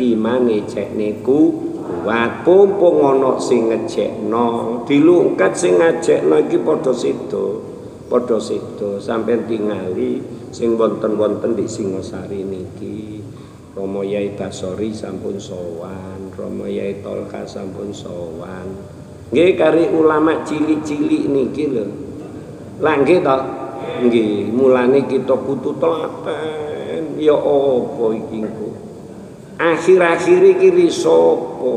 [0.00, 7.60] imane cek niku kuat pompong ana sing ngejekno dilungkat sing ngajekno iki padha sedo
[8.08, 13.22] padha sedo sampeyan tingali sing wonten-wonten di Singosari niki
[13.70, 18.66] Romo Yai Basori sampun sowan Romo Yai Tolka sampun sowan.
[19.30, 21.86] Nggih kari ulama cilik-cilik niki lho.
[22.82, 23.38] Lah nggih to?
[24.10, 27.14] Nggih mulane kita kudu telaten.
[27.20, 28.38] Ya apa iki
[29.60, 31.74] akhir-akhir iki ri sapa?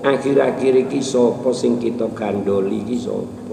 [0.00, 3.47] Akhir-akhir iki sapa sing kita gandoli iki sapa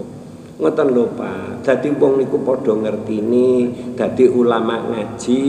[0.56, 1.60] ngoten lho Pak.
[1.60, 5.42] Dadi wong niku padha ngertini dadi ulama ngaji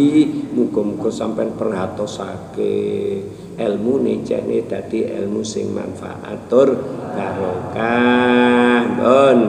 [0.52, 2.76] muga-muga sampean perhatosake
[3.56, 6.74] ilmu nicene dadi ilmu sing manfaatur
[7.16, 8.82] barokah.
[8.98, 9.40] Bon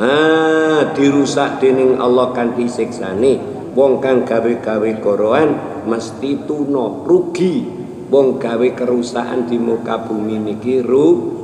[0.00, 3.62] ah dirusak dening Allah kanthi siksane.
[3.70, 5.54] Wong kang gawe-gawe koroan
[5.86, 7.62] mesti tuna rugi.
[8.10, 11.38] Wong gawe kerusakan di muka bumi niki ru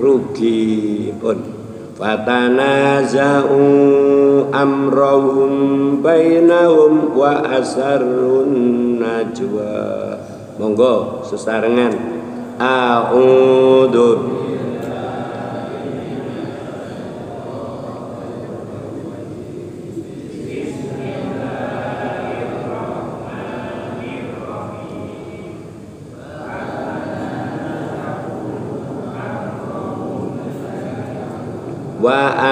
[0.00, 1.12] rugi.
[1.20, 1.57] Pun
[1.98, 3.58] fatanaza'u
[4.54, 10.14] amrahum bainahum wa asarun najwa.
[10.62, 11.94] Monggo sesarengan.
[12.58, 14.37] A'udzu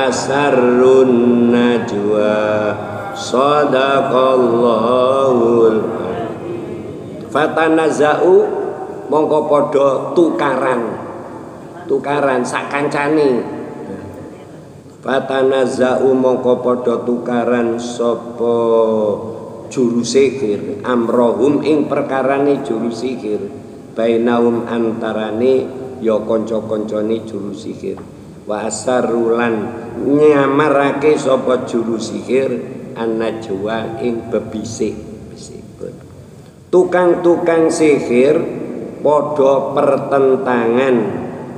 [0.07, 2.39] asarrun najwa.
[3.17, 5.81] Sadaqallahul
[7.33, 8.45] fatanazau
[9.09, 11.01] mongko padha tukaran.
[11.89, 13.41] Tukaran sak kancane.
[15.01, 18.53] Fatanazau mongko padha tukaran sapa
[19.73, 20.85] juru sihir.
[20.85, 23.41] Amrohum ing perkarane juru sihir.
[23.97, 25.65] Bainaum antarane
[26.05, 27.97] ya kanca-kancane juru sihir
[28.47, 29.75] wa asarulan
[30.07, 32.51] nyamarake sapa juru sihir
[32.95, 34.95] anajwa ing bebisik.
[36.67, 38.37] Tukang-tukang sihir
[39.03, 40.97] padha pertentangan.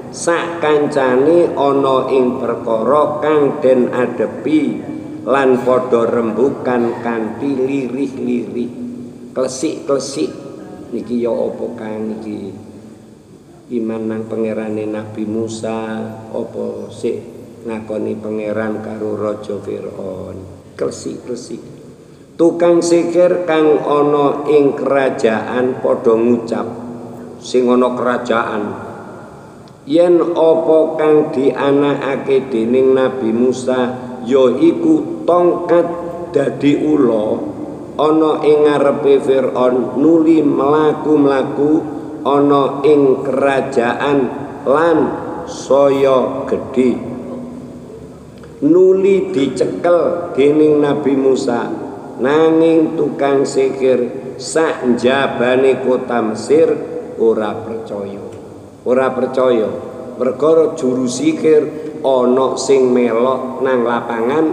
[0.09, 4.81] Sak kancane ana ing perkara kang den adepi
[5.29, 8.73] lan padha rembukan kanthi lirih-lirih.
[9.37, 10.33] Klesik-klesik.
[10.89, 12.68] Niki ya apa kang iki
[13.69, 16.01] iman nang pangerane Nabi Musa
[16.33, 17.17] apa sik
[17.69, 20.57] ngakoni pangeran karo raja Firaun?
[20.79, 21.79] Klesik-klesik
[22.39, 26.67] tukang sikir kang ana ing kerajaan padha ngucap
[27.43, 28.63] sing ana kerajaan.
[29.85, 33.93] Yen apa kang dianakake dening Nabi Musa
[34.23, 35.87] ya iku tongkat
[36.31, 37.27] dadi ula
[37.99, 44.19] ana ing ngarepe Firaun nuli mlaku-mlaku ana ing kerajaan
[44.67, 44.99] lan
[45.47, 46.99] saya gedhe
[48.63, 51.71] nuli dicekel dening Nabi Musa
[52.19, 56.71] nanging tukang sihir sak jabane kota Mesir
[57.19, 58.23] ora percaya.
[58.87, 59.71] Ora percaya.
[60.19, 61.63] Perkara juru sihir
[62.03, 64.47] ana sing melok nang lapangan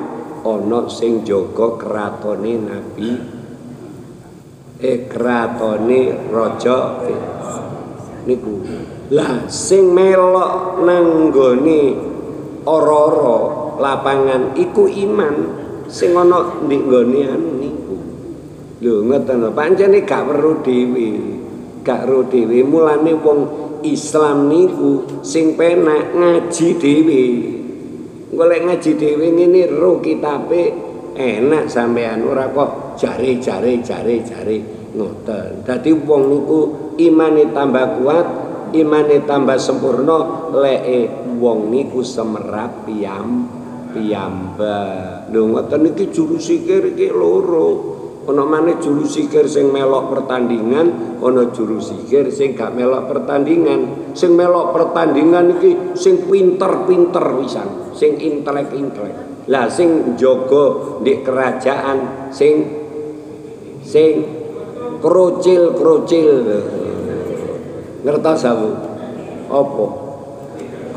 [0.45, 3.34] ana sing jaga kratone nabi
[4.81, 6.99] kratone raja
[8.25, 8.53] niku
[9.13, 11.81] lah sing melok nang gone
[12.65, 13.37] ora-ora
[13.77, 15.35] lapangan iku iman.
[15.85, 17.97] Sing ana ndek gone anu niku.
[18.81, 21.09] Lho ngoten pancene gak perlu dhewe.
[21.85, 22.57] Gak perlu dhewe.
[22.65, 23.39] Mulane wong
[23.85, 27.23] Islam niku sing penak ngaji dhewe.
[28.33, 30.73] Golek ngaji dhewe ngene ro kitabe
[31.15, 34.57] enak sampean ora kok jare-jare jare-jare
[34.95, 35.63] ngoten.
[35.63, 36.59] Dadi wong niku
[36.99, 38.27] imane tambah kuat,
[38.75, 41.09] imane tambah sempurna leke
[41.39, 43.47] wong niku semerap piyam
[43.95, 45.31] piyambak.
[45.31, 47.95] Lho ngoten iki juru sikir iki loro.
[48.25, 54.33] ana maneh juru sikir sing melok pertandingan ana juru sikir sing gak melok pertandingan sing
[54.33, 62.65] melok pertandingan iki sing pinter-pinter wisan sing intelek-intelek lah sing jaga di kerajaan sing
[63.85, 64.25] sing
[64.99, 66.29] krocil-krocil
[68.01, 68.71] ngertos aku
[69.53, 69.85] apa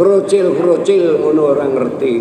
[0.01, 2.13] krocil-krocil ngono ora ngerti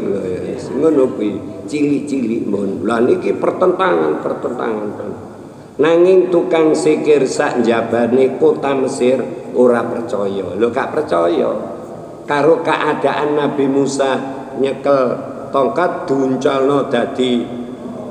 [0.75, 2.81] ngono kuwi cilik-cilik mon.
[2.87, 5.11] Lah niki pertentangan, pertentangan.
[5.77, 9.21] Nanging tukang sikir sak jabane kota Mesir
[9.53, 10.57] ora percaya.
[10.57, 11.53] Lho gak percaya.
[12.25, 14.17] Karo keadaan Nabi Musa
[14.57, 17.43] nyekel tongkat duncalno dadi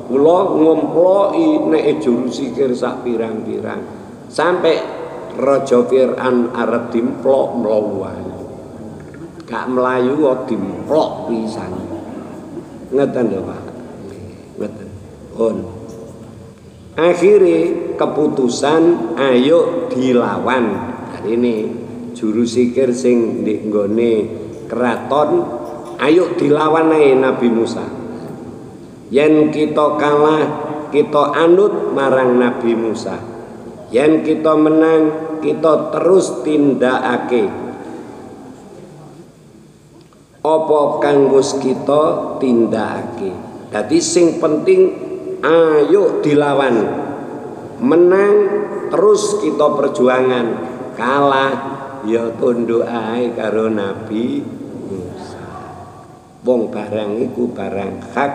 [0.07, 3.82] kula ngomploki nek juru sikir sak pirang-pirang.
[4.30, 4.78] Sampai
[5.37, 8.24] Raja Fir'an arep dimplok mlawan.
[9.47, 11.87] Gak melayu kok dimplok pisan.
[12.93, 13.62] ngeten lho Pak
[14.62, 14.89] ngeten
[15.34, 15.57] pun
[16.95, 17.61] akhirnya
[17.99, 18.82] keputusan
[19.18, 20.64] ayo dilawan
[21.12, 21.57] hari ini
[22.14, 24.12] juru sikir sing di nggone
[24.70, 25.30] keraton
[26.01, 27.84] ayo dilawan Nabi Musa.
[29.09, 30.44] Yen kita kalah
[30.90, 33.18] kita anut marang Nabi Musa.
[33.94, 35.03] Yen kita menang
[35.38, 37.47] kita terus tindakake.
[40.42, 43.34] Apa kang wis kita tindakake?
[43.70, 44.94] Dadi sing penting
[45.42, 46.76] ayo dilawan.
[47.82, 48.34] Menang
[48.90, 50.47] terus kita perjuangan.
[50.97, 51.53] Kalah
[52.09, 54.55] ya tunduk ae karo nabi
[56.47, 58.32] wong barang iku barang hak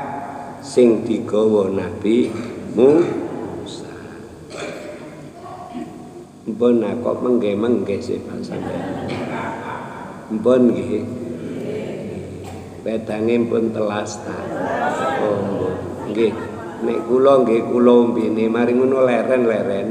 [0.59, 2.27] sing digawa nabi
[2.75, 3.95] Musa
[6.43, 9.07] mpun kok mengge-mengge sih Pak sampean
[10.27, 11.21] mpun nggih
[12.81, 14.33] Pedange pun telas ta.
[15.21, 15.69] Oh,
[16.09, 16.33] nggih.
[16.81, 19.89] Nek kula nggih kula umpine mari ngono leren-leren.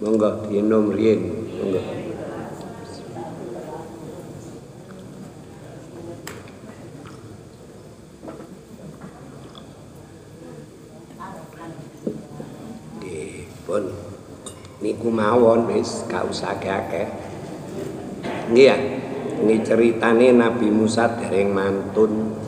[0.00, 1.20] Monggo dienom riyen.
[1.60, 1.99] Monggo.
[15.10, 17.10] Mawon wis gak usah akeh-akeh.
[18.50, 18.76] Nggih ya.
[19.40, 22.38] ini ceritane Nabi Musa dereng mantun.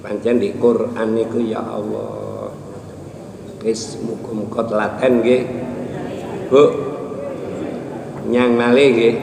[0.00, 2.50] Pancen di Quran niku ya Allah.
[3.62, 5.42] Wis muga-muga telaten nggih.
[6.50, 6.62] Bu
[8.26, 9.16] nyang malih nggih.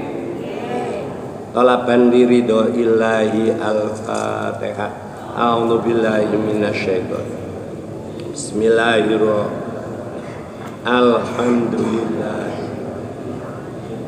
[1.51, 7.25] Talaban diridho illahi al-fatihah a'udzu billahi minasyaiton
[8.33, 9.66] bismillahirrahmanirrahim
[10.87, 12.47] Alhamdulillah.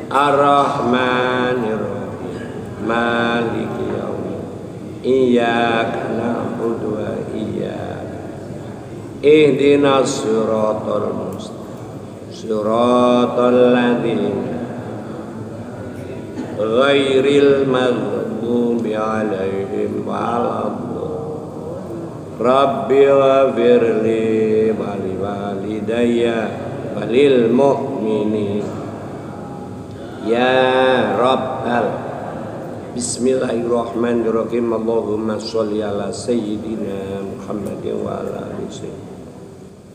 [0.08, 2.40] Ar-Rahmanirrahim.
[2.88, 4.40] Maliki yawmin
[5.04, 8.24] Iyaka na'budu wa iyaka
[9.20, 12.32] Ihdina suratul mustaqim.
[12.32, 14.32] Suratul ladina
[16.56, 21.12] Ghairil maghdubi alaihim waladhu
[22.40, 26.69] Rabbi wafirli wali walidayya
[27.00, 28.60] walil mu'minin.
[30.28, 31.88] Ya rabbal
[32.92, 34.68] Bismillahirrahmanirrahim.
[34.68, 38.68] Allahumma sholli ala sayyidina Muhammad wa ala ali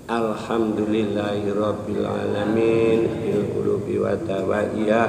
[0.05, 5.01] Alhamdulillahi rabbil alamin bil qulubi wa tawaiya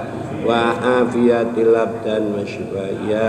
[0.45, 3.27] wa afiyatil abdan wa shifaiya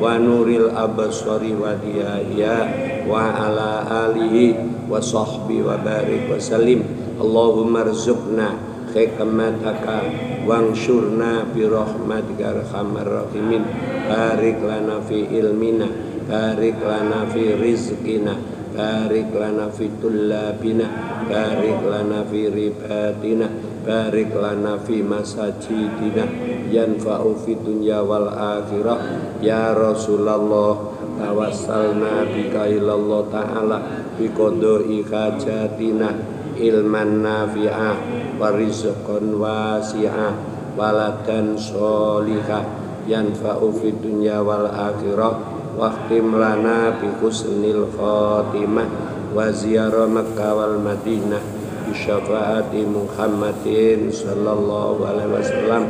[0.00, 2.56] wa nuril absari wa diyaya
[3.04, 4.56] wa ala alihi
[4.88, 8.56] wa sahbi wa barik wa salim Allahumma rizukna
[8.96, 10.08] hikmataka
[10.48, 13.60] wangsyurna bi rahmatika arhamar rahimin.
[14.08, 15.84] Barik lana fi ilmina
[16.24, 18.34] barik lana fi rizqina
[18.72, 20.86] barik lana fi tullabina
[21.28, 23.46] barik lana fi ribatina
[23.84, 26.24] barik lana fi masajidina.
[26.72, 28.98] Yanfa'u fi dunya wal akhirah.
[29.44, 33.78] Ya rasulullah tawassalna bika ilallah ta'ala
[34.16, 36.29] bi qadai hajatina
[36.60, 37.96] ilman nafi'ah
[38.36, 40.32] wa rizqan wasi'ah
[40.76, 42.62] waladan sholihah
[43.08, 45.40] yanfa'u fid dunya wal akhirah
[45.74, 48.88] waqtim lana bi husnil khatimah
[49.32, 51.42] wa ziyarah Makkah wal Madinah
[51.86, 55.84] bi syafaati Muhammadin sallallahu alaihi wasallam.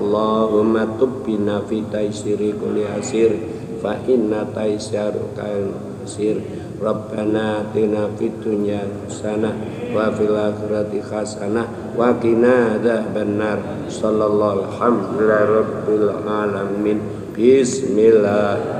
[0.00, 3.36] Allahumma tubbina fi taisiri kulli asir
[3.84, 6.40] fa inna taisaru kain asir
[6.80, 9.52] Rabbana atina fid dunya hasanah
[9.92, 13.84] wa fil akhirati hasanah wa qina adzabannar.
[13.92, 16.98] Sallallahu alhamdulillahi rabbil alamin.
[17.36, 18.79] Bismillah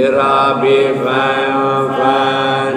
[0.00, 1.56] Rabbi Vem,
[1.96, 2.71] Vem.